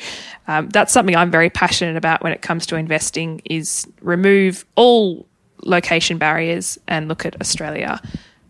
um, 0.48 0.70
that's 0.70 0.94
something 0.94 1.16
I'm 1.16 1.32
very 1.32 1.50
passionate 1.50 1.98
about 1.98 2.22
when 2.24 2.32
it 2.32 2.44
comes 2.44 2.68
to 2.68 2.76
investing: 2.76 3.42
is 3.46 3.88
remove 4.02 4.64
all 4.76 5.26
location 5.64 6.20
barriers 6.20 6.78
and 6.88 7.08
look 7.08 7.26
at 7.26 7.42
Australia 7.42 8.00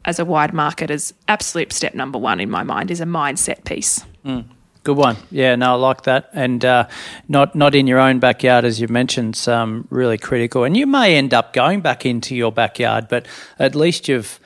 as 0.03 0.19
a 0.19 0.25
wide 0.25 0.53
market 0.53 0.91
as 0.91 1.13
absolute 1.29 1.71
step 1.71 1.93
number 1.93 2.19
one 2.19 2.41
in 2.41 2.49
my 2.49 2.63
mind 2.63 2.91
is 2.91 2.99
a 2.99 3.05
mindset 3.05 3.63
piece. 3.63 4.03
Mm. 4.25 4.45
Good 4.85 4.97
one. 4.97 5.17
Yeah, 5.31 5.55
no, 5.55 5.71
I 5.71 5.73
like 5.77 6.03
that. 6.03 6.29
And 6.31 6.63
uh, 6.63 6.87
not 7.27 7.55
not 7.55 7.73
in 7.73 7.87
your 7.87 7.97
own 7.97 8.19
backyard, 8.19 8.65
as 8.65 8.79
you 8.79 8.87
mentioned, 8.87 9.43
um, 9.47 9.87
really 9.89 10.19
critical. 10.19 10.63
And 10.63 10.77
you 10.77 10.85
may 10.85 11.15
end 11.15 11.33
up 11.33 11.53
going 11.53 11.81
back 11.81 12.05
into 12.05 12.35
your 12.35 12.51
backyard, 12.51 13.07
but 13.09 13.25
at 13.57 13.73
least 13.73 14.07
you've 14.07 14.39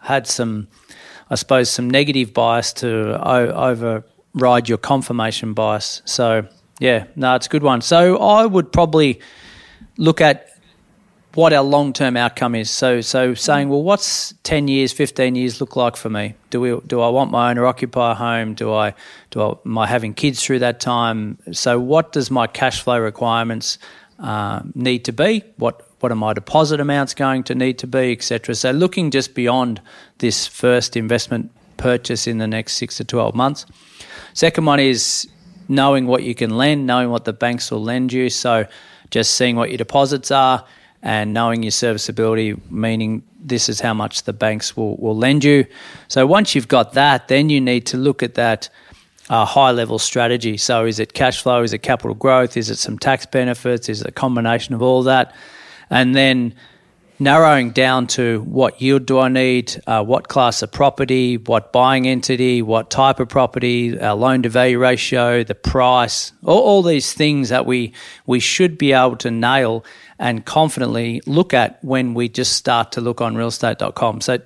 had 0.00 0.26
some, 0.26 0.68
I 1.30 1.34
suppose, 1.34 1.70
some 1.70 1.88
negative 1.88 2.34
bias 2.34 2.74
to 2.74 3.18
override 3.26 4.68
your 4.68 4.76
confirmation 4.76 5.54
bias. 5.54 6.02
So, 6.04 6.46
yeah, 6.78 7.06
no, 7.16 7.34
it's 7.34 7.46
a 7.46 7.48
good 7.48 7.62
one. 7.62 7.80
So 7.80 8.18
I 8.18 8.44
would 8.44 8.70
probably 8.72 9.18
look 9.96 10.20
at 10.20 10.50
what 11.36 11.52
our 11.52 11.62
long 11.62 11.92
term 11.92 12.16
outcome 12.16 12.54
is. 12.54 12.70
So, 12.70 13.00
so 13.02 13.34
saying, 13.34 13.68
well, 13.68 13.82
what's 13.82 14.32
ten 14.42 14.68
years, 14.68 14.92
fifteen 14.92 15.34
years 15.34 15.60
look 15.60 15.76
like 15.76 15.96
for 15.96 16.08
me? 16.08 16.34
Do 16.50 16.60
we 16.60 16.80
do 16.86 17.00
I 17.00 17.08
want 17.08 17.30
my 17.30 17.50
owner 17.50 17.66
occupier 17.66 18.14
home? 18.14 18.54
Do 18.54 18.72
I 18.72 18.94
do 19.30 19.42
I, 19.42 19.54
am 19.64 19.78
I 19.78 19.86
having 19.86 20.14
kids 20.14 20.42
through 20.42 20.60
that 20.60 20.80
time? 20.80 21.38
So, 21.52 21.78
what 21.78 22.12
does 22.12 22.30
my 22.30 22.46
cash 22.46 22.80
flow 22.80 22.98
requirements 22.98 23.78
uh, 24.18 24.62
need 24.74 25.04
to 25.04 25.12
be? 25.12 25.44
What 25.56 25.86
what 26.00 26.10
are 26.10 26.16
my 26.16 26.32
deposit 26.32 26.80
amounts 26.80 27.14
going 27.14 27.42
to 27.44 27.54
need 27.54 27.78
to 27.78 27.86
be, 27.86 28.12
etc. 28.12 28.54
So, 28.54 28.70
looking 28.70 29.10
just 29.10 29.34
beyond 29.34 29.80
this 30.18 30.46
first 30.46 30.96
investment 30.96 31.50
purchase 31.76 32.26
in 32.26 32.38
the 32.38 32.46
next 32.46 32.74
six 32.74 32.96
to 32.96 33.04
twelve 33.04 33.34
months. 33.34 33.66
Second 34.32 34.64
one 34.64 34.80
is 34.80 35.28
knowing 35.68 36.06
what 36.06 36.22
you 36.22 36.34
can 36.34 36.56
lend, 36.56 36.86
knowing 36.86 37.10
what 37.10 37.24
the 37.24 37.32
banks 37.34 37.70
will 37.70 37.82
lend 37.82 38.10
you. 38.12 38.30
So, 38.30 38.66
just 39.10 39.34
seeing 39.34 39.56
what 39.56 39.68
your 39.68 39.78
deposits 39.78 40.30
are 40.30 40.64
and 41.06 41.32
knowing 41.32 41.62
your 41.62 41.70
serviceability, 41.70 42.56
meaning 42.68 43.22
this 43.38 43.68
is 43.68 43.80
how 43.80 43.94
much 43.94 44.24
the 44.24 44.32
banks 44.32 44.76
will, 44.76 44.96
will 44.96 45.16
lend 45.16 45.44
you. 45.44 45.64
So 46.08 46.26
once 46.26 46.54
you've 46.54 46.68
got 46.68 46.94
that, 46.94 47.28
then 47.28 47.48
you 47.48 47.60
need 47.60 47.86
to 47.86 47.96
look 47.96 48.22
at 48.22 48.34
that 48.34 48.68
uh, 49.30 49.44
high 49.44 49.70
level 49.70 49.98
strategy. 49.98 50.56
So 50.56 50.84
is 50.84 50.98
it 50.98 51.12
cash 51.12 51.42
flow? 51.42 51.62
Is 51.62 51.72
it 51.72 51.78
capital 51.78 52.14
growth? 52.14 52.56
Is 52.56 52.70
it 52.70 52.76
some 52.76 52.98
tax 52.98 53.24
benefits? 53.24 53.88
Is 53.88 54.00
it 54.00 54.08
a 54.08 54.12
combination 54.12 54.74
of 54.74 54.82
all 54.82 55.04
that? 55.04 55.32
and 55.90 56.14
then 56.14 56.54
narrowing 57.18 57.70
down 57.70 58.06
to 58.06 58.42
what 58.42 58.80
yield 58.82 59.06
do 59.06 59.18
I 59.18 59.28
need, 59.28 59.80
uh, 59.86 60.04
what 60.04 60.28
class 60.28 60.60
of 60.62 60.70
property, 60.70 61.38
what 61.38 61.72
buying 61.72 62.06
entity, 62.06 62.60
what 62.60 62.90
type 62.90 63.20
of 63.20 63.28
property, 63.28 63.98
our 63.98 64.14
loan 64.14 64.42
to 64.42 64.50
value 64.50 64.78
ratio, 64.78 65.42
the 65.42 65.54
price, 65.54 66.32
all, 66.44 66.60
all 66.60 66.82
these 66.82 67.14
things 67.14 67.48
that 67.48 67.64
we 67.64 67.94
we 68.26 68.38
should 68.38 68.76
be 68.76 68.92
able 68.92 69.16
to 69.16 69.30
nail 69.30 69.84
and 70.18 70.44
confidently 70.44 71.20
look 71.26 71.52
at 71.54 71.82
when 71.84 72.14
we 72.14 72.28
just 72.28 72.54
start 72.54 72.92
to 72.92 73.00
look 73.00 73.20
on 73.20 73.34
realestate.com. 73.34 74.20
So 74.20 74.38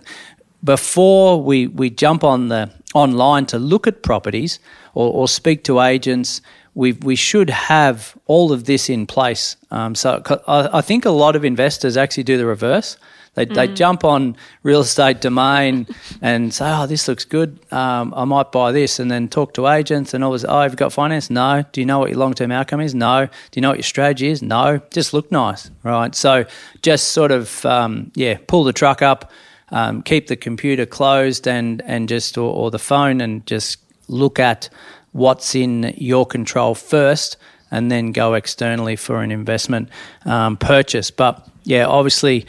before 0.63 1.43
we, 1.43 1.67
we 1.67 1.91
jump 1.91 2.25
on 2.25 2.49
the 2.49 2.71
online 2.95 3.47
to 3.47 3.59
look 3.59 3.87
at 3.87 4.03
properties 4.03 4.59
or, 4.95 5.13
or 5.13 5.29
speak 5.29 5.65
to 5.65 5.81
agents, 5.81 6.41
we 6.75 6.93
we 6.93 7.17
should 7.17 7.51
have 7.51 8.17
all 8.27 8.53
of 8.53 8.65
this 8.65 8.89
in 8.89 9.07
place. 9.07 9.57
Um, 9.71 9.95
so 9.95 10.23
I, 10.47 10.79
I, 10.79 10.81
think 10.81 11.05
a 11.05 11.11
lot 11.11 11.37
of 11.37 11.45
investors 11.45 11.97
actually 11.97 12.23
do 12.25 12.37
the 12.37 12.47
reverse. 12.47 12.97
They, 13.35 13.47
mm. 13.47 13.55
they 13.55 13.69
jump 13.69 14.05
on 14.05 14.37
real 14.63 14.81
estate 14.81 15.21
domain 15.21 15.87
and 16.21 16.53
say, 16.53 16.71
"Oh, 16.71 16.87
this 16.87 17.07
looks 17.07 17.25
good. 17.25 17.59
Um, 17.73 18.13
I 18.17 18.25
might 18.25 18.51
buy 18.51 18.73
this," 18.73 18.99
and 18.99 19.11
then 19.11 19.29
talk 19.29 19.55
to 19.55 19.69
agents 19.69 20.15
and 20.15 20.25
always, 20.25 20.45
"Oh, 20.45 20.61
have 20.61 20.73
you 20.73 20.77
got 20.77 20.93
finance? 20.93 21.31
No. 21.31 21.65
Do 21.73 21.81
you 21.81 21.87
know 21.87 21.99
what 21.99 22.11
your 22.11 22.19
long 22.19 22.35
term 22.35 22.51
outcome 22.51 22.81
is? 22.81 22.95
No. 22.95 23.27
Do 23.27 23.33
you 23.55 23.63
know 23.63 23.71
what 23.71 23.79
your 23.79 23.85
strategy 23.85 24.29
is? 24.29 24.43
No. 24.43 24.81
Just 24.91 25.13
look 25.13 25.31
nice, 25.31 25.71
right? 25.83 26.15
So 26.15 26.45
just 26.83 27.09
sort 27.09 27.31
of 27.31 27.65
um, 27.67 28.11
yeah, 28.15 28.39
pull 28.47 28.65
the 28.65 28.73
truck 28.73 29.01
up, 29.03 29.31
um, 29.71 30.03
keep 30.03 30.27
the 30.27 30.37
computer 30.37 30.87
closed, 30.87 31.47
and 31.47 31.83
and 31.87 32.09
just 32.09 32.39
or, 32.39 32.53
or 32.53 32.71
the 32.71 32.79
phone, 32.79 33.21
and 33.21 33.47
just 33.47 33.79
look 34.09 34.39
at 34.39 34.69
what's 35.13 35.55
in 35.55 35.95
your 35.97 36.27
control 36.27 36.75
first 36.75 37.37
and 37.71 37.91
then 37.91 38.13
go 38.13 38.35
externally 38.35 38.97
for 38.97 39.23
an 39.23 39.31
investment 39.31 39.89
um, 40.25 40.57
purchase. 40.57 41.11
But 41.11 41.47
yeah, 41.65 41.87
obviously, 41.87 42.47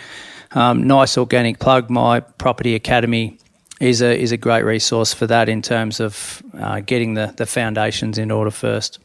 um, 0.51 0.85
nice 0.85 1.17
organic 1.17 1.59
plug. 1.59 1.89
My 1.89 2.19
property 2.19 2.75
academy 2.75 3.37
is 3.79 4.01
a 4.01 4.17
is 4.17 4.31
a 4.31 4.37
great 4.37 4.63
resource 4.63 5.13
for 5.13 5.27
that 5.27 5.49
in 5.49 5.61
terms 5.61 5.99
of 5.99 6.43
uh, 6.59 6.81
getting 6.81 7.13
the 7.13 7.33
the 7.37 7.45
foundations 7.45 8.17
in 8.17 8.31
order 8.31 8.51
first. 8.51 8.99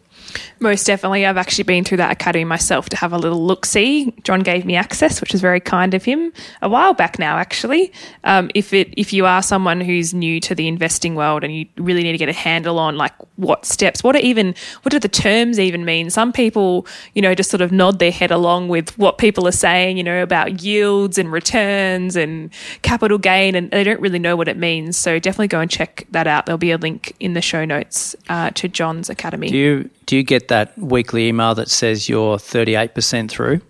Most 0.58 0.86
definitely. 0.86 1.26
I've 1.26 1.36
actually 1.36 1.64
been 1.64 1.84
through 1.84 1.98
that 1.98 2.10
academy 2.10 2.44
myself 2.44 2.88
to 2.90 2.96
have 2.96 3.12
a 3.12 3.18
little 3.18 3.44
look 3.44 3.66
see. 3.66 4.14
John 4.22 4.40
gave 4.40 4.64
me 4.64 4.74
access, 4.74 5.20
which 5.20 5.34
is 5.34 5.40
very 5.40 5.60
kind 5.60 5.94
of 5.94 6.04
him, 6.04 6.32
a 6.62 6.68
while 6.68 6.94
back 6.94 7.18
now, 7.18 7.36
actually. 7.36 7.92
Um, 8.24 8.50
if 8.54 8.72
it 8.72 8.92
if 8.96 9.12
you 9.12 9.26
are 9.26 9.42
someone 9.42 9.80
who's 9.80 10.14
new 10.14 10.40
to 10.40 10.54
the 10.54 10.66
investing 10.66 11.14
world 11.14 11.44
and 11.44 11.54
you 11.54 11.66
really 11.76 12.02
need 12.02 12.12
to 12.12 12.18
get 12.18 12.28
a 12.28 12.32
handle 12.32 12.78
on 12.78 12.96
like 12.96 13.12
what 13.36 13.66
steps, 13.66 14.02
what 14.02 14.16
are 14.16 14.20
even 14.20 14.54
what 14.82 14.90
do 14.90 14.98
the 14.98 15.08
terms 15.08 15.58
even 15.60 15.84
mean? 15.84 16.10
Some 16.10 16.32
people, 16.32 16.86
you 17.14 17.22
know, 17.22 17.34
just 17.34 17.50
sort 17.50 17.60
of 17.60 17.70
nod 17.70 17.98
their 17.98 18.10
head 18.10 18.30
along 18.30 18.68
with 18.68 18.96
what 18.98 19.18
people 19.18 19.46
are 19.46 19.52
saying, 19.52 19.96
you 19.96 20.04
know, 20.04 20.22
about 20.22 20.62
yields 20.62 21.18
and 21.18 21.30
returns 21.30 22.16
and 22.16 22.50
capital 22.82 23.18
gain, 23.18 23.54
and 23.54 23.70
they 23.70 23.84
don't 23.84 24.00
really 24.00 24.18
know 24.18 24.36
what 24.36 24.48
it 24.48 24.56
means. 24.56 24.96
So 24.96 25.18
definitely 25.18 25.48
go 25.48 25.60
and 25.60 25.70
check 25.70 26.06
that 26.10 26.26
out. 26.26 26.46
There'll 26.46 26.58
be 26.58 26.70
a 26.70 26.78
link 26.78 27.14
in 27.20 27.34
the 27.34 27.42
show 27.42 27.64
notes 27.64 28.16
uh, 28.28 28.50
to 28.50 28.68
John's 28.68 29.10
academy. 29.10 29.50
Do 29.50 29.56
you 29.56 29.90
do 30.06 30.16
you 30.16 30.22
get 30.22 30.48
that 30.48 30.76
weekly 30.78 31.28
email 31.28 31.54
that 31.56 31.68
says 31.68 32.08
you're 32.08 32.36
38% 32.36 33.28
through? 33.28 33.60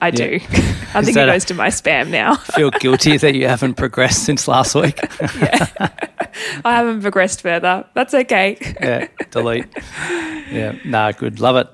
I 0.00 0.10
do. 0.10 0.24
Yeah. 0.24 0.38
I 0.94 1.02
think 1.02 1.16
it 1.16 1.26
goes 1.26 1.44
a, 1.44 1.46
to 1.48 1.54
my 1.54 1.68
spam 1.68 2.10
now. 2.10 2.34
feel 2.54 2.70
guilty 2.70 3.16
that 3.18 3.34
you 3.34 3.48
haven't 3.48 3.74
progressed 3.74 4.24
since 4.24 4.46
last 4.46 4.74
week. 4.74 4.98
yeah. 5.20 5.68
I 6.64 6.76
haven't 6.76 7.02
progressed 7.02 7.42
further. 7.42 7.86
That's 7.94 8.14
okay. 8.14 8.58
yeah, 8.80 9.08
delete. 9.30 9.66
Yeah, 10.50 10.76
nah, 10.84 11.12
good. 11.12 11.40
Love 11.40 11.56
it. 11.56 11.68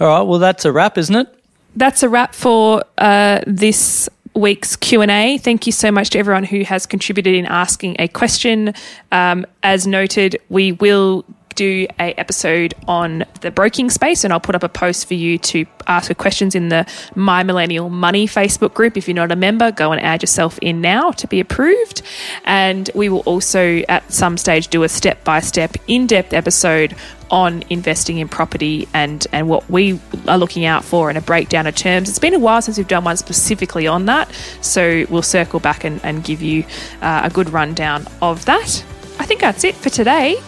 All 0.00 0.06
right, 0.06 0.22
well, 0.22 0.38
that's 0.38 0.64
a 0.64 0.72
wrap, 0.72 0.96
isn't 0.96 1.14
it? 1.14 1.34
That's 1.76 2.02
a 2.02 2.08
wrap 2.08 2.34
for 2.34 2.82
uh, 2.98 3.40
this 3.46 4.08
week's 4.34 4.76
q&a 4.76 5.38
thank 5.38 5.66
you 5.66 5.72
so 5.72 5.90
much 5.90 6.10
to 6.10 6.16
everyone 6.16 6.44
who 6.44 6.62
has 6.62 6.86
contributed 6.86 7.34
in 7.34 7.44
asking 7.46 7.96
a 7.98 8.06
question 8.06 8.72
um, 9.10 9.44
as 9.64 9.88
noted 9.88 10.40
we 10.48 10.70
will 10.70 11.24
do 11.54 11.86
a 11.98 12.12
episode 12.18 12.74
on 12.88 13.24
the 13.40 13.50
broking 13.50 13.90
space 13.90 14.24
and 14.24 14.32
I'll 14.32 14.40
put 14.40 14.54
up 14.54 14.62
a 14.62 14.68
post 14.68 15.06
for 15.06 15.14
you 15.14 15.38
to 15.38 15.66
ask 15.86 16.14
questions 16.16 16.54
in 16.54 16.68
the 16.68 16.86
My 17.14 17.42
Millennial 17.42 17.90
Money 17.90 18.26
Facebook 18.26 18.74
group. 18.74 18.96
If 18.96 19.08
you're 19.08 19.14
not 19.14 19.32
a 19.32 19.36
member, 19.36 19.72
go 19.72 19.92
and 19.92 20.00
add 20.00 20.22
yourself 20.22 20.58
in 20.60 20.80
now 20.80 21.10
to 21.12 21.26
be 21.26 21.40
approved. 21.40 22.02
And 22.44 22.90
we 22.94 23.08
will 23.08 23.20
also 23.20 23.82
at 23.88 24.10
some 24.12 24.36
stage 24.36 24.68
do 24.68 24.82
a 24.82 24.88
step 24.88 25.24
by 25.24 25.40
step 25.40 25.76
in 25.86 26.06
depth 26.06 26.32
episode 26.32 26.94
on 27.30 27.62
investing 27.70 28.18
in 28.18 28.28
property 28.28 28.88
and 28.92 29.26
and 29.32 29.48
what 29.48 29.68
we 29.70 30.00
are 30.26 30.38
looking 30.38 30.64
out 30.64 30.84
for 30.84 31.08
and 31.08 31.16
a 31.16 31.20
breakdown 31.20 31.66
of 31.66 31.74
terms. 31.74 32.08
It's 32.08 32.18
been 32.18 32.34
a 32.34 32.38
while 32.38 32.60
since 32.60 32.76
we've 32.76 32.88
done 32.88 33.04
one 33.04 33.16
specifically 33.16 33.86
on 33.86 34.06
that, 34.06 34.32
so 34.60 35.04
we'll 35.08 35.22
circle 35.22 35.60
back 35.60 35.84
and, 35.84 36.04
and 36.04 36.24
give 36.24 36.42
you 36.42 36.64
uh, 37.02 37.22
a 37.24 37.30
good 37.30 37.50
rundown 37.50 38.06
of 38.20 38.44
that. 38.46 38.84
I 39.18 39.26
think 39.26 39.40
that's 39.40 39.64
it 39.64 39.74
for 39.74 39.90
today. 39.90 40.38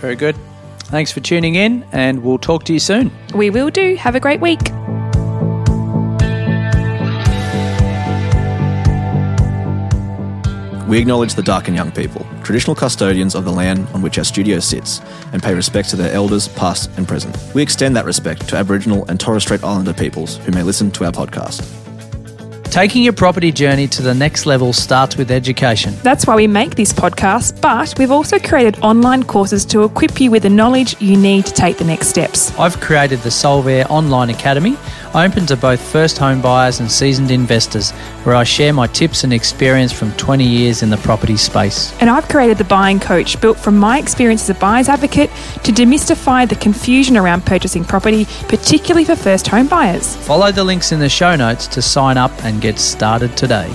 Yep. 0.00 0.02
Very 0.02 0.16
good. 0.16 0.36
Thanks 0.84 1.12
for 1.12 1.20
tuning 1.20 1.54
in, 1.54 1.84
and 1.92 2.24
we'll 2.24 2.38
talk 2.38 2.64
to 2.64 2.72
you 2.72 2.80
soon. 2.80 3.12
We 3.34 3.50
will 3.50 3.70
do. 3.70 3.94
Have 3.96 4.14
a 4.14 4.20
great 4.20 4.40
week. 4.40 4.60
We 10.88 10.98
acknowledge 10.98 11.34
the 11.34 11.42
Darkinjung 11.42 11.94
people, 11.94 12.26
traditional 12.42 12.74
custodians 12.74 13.36
of 13.36 13.44
the 13.44 13.52
land 13.52 13.86
on 13.94 14.02
which 14.02 14.18
our 14.18 14.24
studio 14.24 14.58
sits, 14.58 15.00
and 15.32 15.40
pay 15.40 15.54
respect 15.54 15.88
to 15.90 15.96
their 15.96 16.12
elders, 16.12 16.48
past 16.48 16.90
and 16.96 17.06
present. 17.06 17.38
We 17.54 17.62
extend 17.62 17.94
that 17.94 18.04
respect 18.04 18.48
to 18.48 18.56
Aboriginal 18.56 19.04
and 19.08 19.20
Torres 19.20 19.44
Strait 19.44 19.62
Islander 19.62 19.92
peoples 19.92 20.38
who 20.38 20.50
may 20.50 20.64
listen 20.64 20.90
to 20.92 21.04
our 21.04 21.12
podcast. 21.12 21.64
Taking 22.70 23.02
your 23.02 23.12
property 23.12 23.50
journey 23.50 23.88
to 23.88 24.00
the 24.00 24.14
next 24.14 24.46
level 24.46 24.72
starts 24.72 25.16
with 25.16 25.32
education. 25.32 25.92
That's 26.04 26.24
why 26.24 26.36
we 26.36 26.46
make 26.46 26.76
this 26.76 26.92
podcast, 26.92 27.60
but 27.60 27.98
we've 27.98 28.12
also 28.12 28.38
created 28.38 28.78
online 28.78 29.24
courses 29.24 29.64
to 29.66 29.82
equip 29.82 30.20
you 30.20 30.30
with 30.30 30.44
the 30.44 30.50
knowledge 30.50 30.94
you 31.02 31.16
need 31.16 31.46
to 31.46 31.52
take 31.52 31.78
the 31.78 31.84
next 31.84 32.06
steps. 32.06 32.56
I've 32.60 32.78
created 32.80 33.18
the 33.20 33.28
Solvere 33.28 33.90
Online 33.90 34.30
Academy, 34.30 34.76
open 35.14 35.46
to 35.46 35.56
both 35.56 35.80
first 35.80 36.18
home 36.18 36.40
buyers 36.40 36.80
and 36.80 36.90
seasoned 36.90 37.30
investors, 37.30 37.90
where 38.24 38.34
I 38.34 38.44
share 38.44 38.72
my 38.72 38.86
tips 38.86 39.24
and 39.24 39.32
experience 39.32 39.92
from 39.92 40.12
20 40.12 40.44
years 40.44 40.82
in 40.82 40.90
the 40.90 40.96
property 40.98 41.36
space. 41.36 41.92
And 42.00 42.08
I've 42.08 42.28
created 42.28 42.58
the 42.58 42.64
Buying 42.64 43.00
Coach, 43.00 43.40
built 43.40 43.58
from 43.58 43.76
my 43.76 43.98
experience 43.98 44.42
as 44.42 44.50
a 44.50 44.60
buyer's 44.60 44.88
advocate 44.88 45.30
to 45.64 45.72
demystify 45.72 46.48
the 46.48 46.56
confusion 46.56 47.16
around 47.16 47.44
purchasing 47.46 47.84
property, 47.84 48.26
particularly 48.48 49.04
for 49.04 49.16
first 49.16 49.46
home 49.48 49.66
buyers. 49.66 50.16
Follow 50.26 50.52
the 50.52 50.64
links 50.64 50.92
in 50.92 51.00
the 51.00 51.08
show 51.08 51.36
notes 51.36 51.66
to 51.68 51.82
sign 51.82 52.16
up 52.16 52.32
and 52.44 52.60
get 52.60 52.78
started 52.78 53.36
today. 53.36 53.74